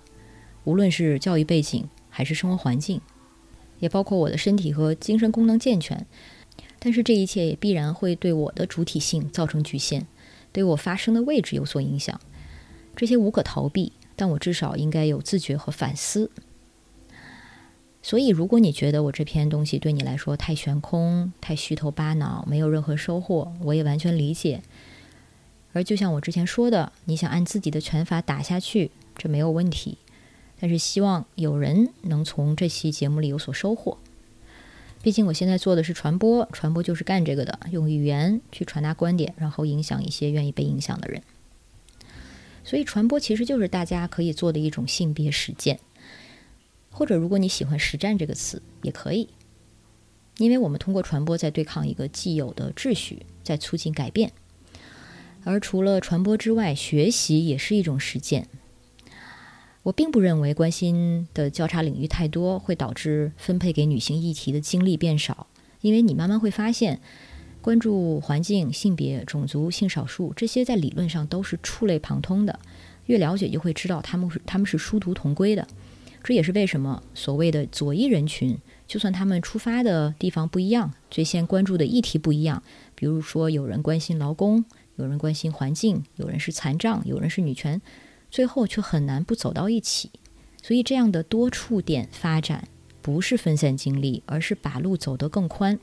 [0.66, 2.99] 无论是教育背景还是生活环境。
[3.80, 6.05] 也包括我的身体和精神功能健全，
[6.78, 10.03] 但是这一切也必然会对我的主体性造成局限，
[10.51, 12.20] 对我发生的位置有所影响。
[12.97, 16.30] 这些无可逃避，但我至少应该有自觉和反思。
[18.01, 24.61] 所以，如果你觉得我这篇东西对你来说太悬空、太虚头巴脑，没有任何收获，我也完全理解。
[25.76, 29.97] 而就像我之前说的，你想按自己的拳法打下去，这没有问题。
[30.57, 33.97] 但是希望有人能从这期节目里有所收获。
[35.03, 41.21] 毕竟我现在做的是传播，传播就是干这个的，用语言去传达观点，然后影响一些愿意被影响的人。
[42.63, 45.82] 所以传播其实就是大家可以做的一种性别实践，
[46.89, 49.28] 或者如果你喜欢“实战”这个词也可以，
[50.38, 54.32] 因为我们通过传播在对抗一个既有的秩序，在促进改变。
[55.46, 58.47] 而除了传播之外，学习也是一种实践。
[59.84, 65.46] 我并不认为关心的交叉领域太多会导致分配给女性议题的精力变少，
[65.82, 67.00] 因为你慢慢会发现，
[67.62, 72.59] 关注环境、性别、种族、性少数这些在理论上都是触类旁通的，
[73.05, 75.67] 越了解就会知道他们是他们是殊途同归的。
[76.24, 78.58] 这也是为什么所谓的左翼人群，
[78.88, 82.63] 就算他们出发的地方不一样，最先关注的议题不一样，
[82.96, 84.66] 比如说有人关心劳工，
[84.96, 87.82] 有人关心环境，有人是残障，有人是女权。
[88.32, 90.12] 最后却很难不走到一起，
[90.62, 92.67] 所以这样的多触点发展
[93.01, 95.80] 不是分散精力，而是把路走得更宽。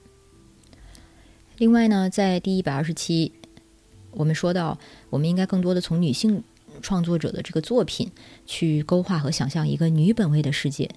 [1.57, 3.33] 另外呢，在第一百二十七，
[4.11, 4.79] 我们说到，
[5.09, 6.43] 我们应该更多的从女性
[6.83, 8.11] 创作者的这个作品
[8.45, 10.91] 去勾画和想象一个女本位的世界。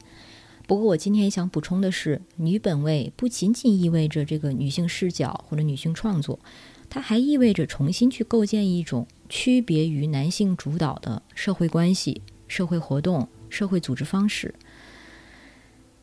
[0.68, 6.40] 不过，我今天想补充的是，女本位不仅仅意味着这个女性视角或者女性创作，
[6.90, 9.08] 它还意味着重新去构建一种。
[9.28, 14.54] 区别于男性主导的社会关系、社会活动、社会组织方式，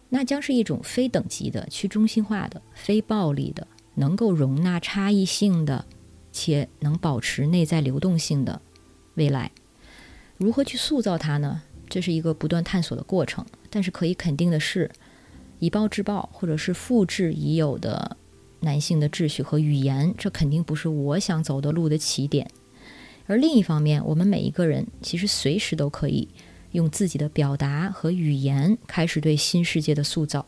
[0.09, 3.65] 那将是一种非等级的、去中心化的、非暴力的、
[3.95, 5.87] 能够容纳差异性的，
[6.33, 8.61] 且能保持内在流动性的
[9.15, 9.53] 未来。
[10.37, 11.63] 如何去塑造它呢？
[11.93, 13.45] 这是一个不断探索的过程。
[13.69, 14.91] 但是可以肯定的是，
[15.59, 18.17] 以暴制暴，或者是复制已有的
[18.61, 22.51] 男性的秩序和语言，这肯定不是我想走的路的起点。
[23.27, 26.27] 而另一方面，我们每一个人其实随时都可以
[26.71, 30.47] 用自己的表达和语言开始对新世界的塑造。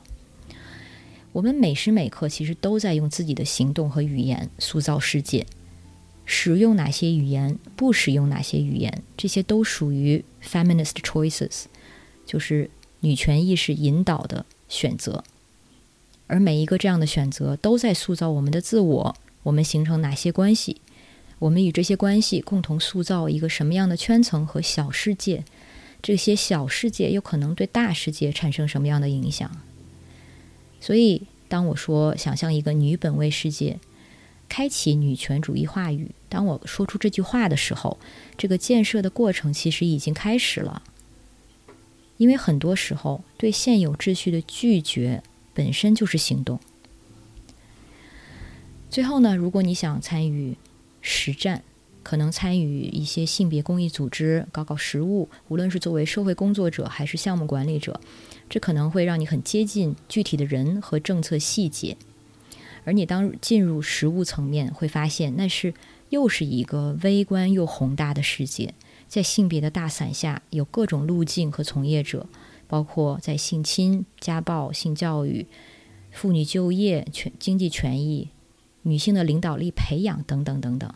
[1.33, 5.45] 我们每时每刻其实都在用自己的行动和语言塑造世界。
[6.27, 11.65] 使用哪些语言，不使用哪些语言，这些都属于 feminist choices，
[12.27, 15.25] 就是女权意识引导的选择，
[16.27, 19.17] 而每一个这样的选择都在塑造我们的自我。
[19.45, 20.81] 我们形成哪些关系？
[21.39, 25.45] 我们与这些关系共同塑造一个什么样的圈层和小世界？
[26.01, 29.51] 这些小世界又可能对大世界产生什么样的影响？
[30.81, 33.79] 所以，当我说想象一个女本位世界，
[34.55, 37.99] 开启女权主义话语，当我说出这句话的时候，
[38.39, 40.81] 这个建设的过程其实已经开始了。
[42.19, 46.61] 因为很多时候，对现有秩序的拒绝本身就是行动。
[48.89, 50.57] 最后呢，如果你想参与
[51.01, 51.65] 实战，
[52.05, 58.01] 可能参与一些性别公益组织，搞搞实务，无论是作为社会工作者还是项目管理者，
[58.49, 61.97] 这可能会让你很接近具体的人和政策细节。
[62.85, 65.75] 而你当进入实务层面，会发现那是
[66.11, 68.75] 又是一个微观又宏大的世界。
[69.09, 72.27] 在性别的大伞下，有各种路径和从业者，
[72.67, 75.47] 包括在性侵、家暴、性教育、
[76.11, 78.29] 妇女就业、权经济权益。
[78.87, 80.93] 女性的领导力培养等等等等，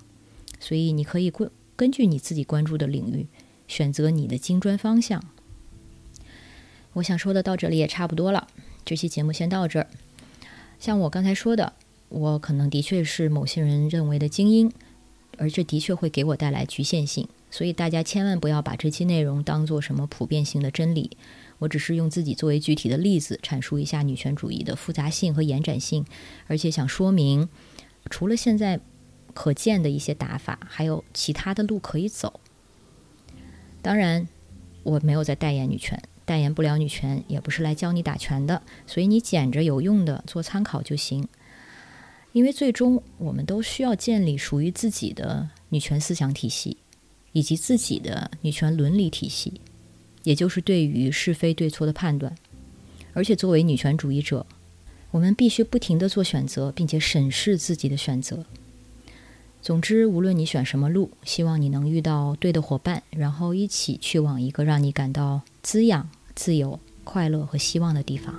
[0.60, 3.26] 所以你可以根根据你自己关注的领域
[3.66, 5.24] 选择你的精专方向。
[6.92, 8.46] 我想说的到这里也差不多了，
[8.84, 9.86] 这期节目先到这儿。
[10.78, 11.72] 像我刚才说的，
[12.08, 14.72] 我可能的确是某些人认为的精英，
[15.36, 21.16] 而这的确会给我带来局限性，所以大家千万不要把这期内容当做什么普遍性的真理。
[21.58, 26.06] 我只是用自己作为具体的例子阐述一下女权主义的复杂性和延展性，
[26.46, 27.48] 而且想说明。
[28.08, 28.80] 除了现在
[29.34, 32.40] 可见的一些打法，还有其他的路可以走。
[33.82, 34.28] 当然，
[34.84, 41.26] 我没有在代言女权，代言不了女权，也不是来教你打拳的，所以你捡着有用的做参考就行。
[42.32, 46.76] 因为最终我们都需要建立属于自己的女权思想体系，
[47.32, 49.60] 以及自己的女权伦理体系，
[50.22, 52.36] 也就是对于是非对错的判断。
[53.14, 54.44] 而且作为女权主义者。
[55.10, 58.44] 我们必须不停地做选择，并且审视自己的选择。
[59.62, 68.32] 总之，无论你选什么路，希望你能遇到对的伙伴，然后一起去往一个让你感到滋养、自由、快乐和希望的地方。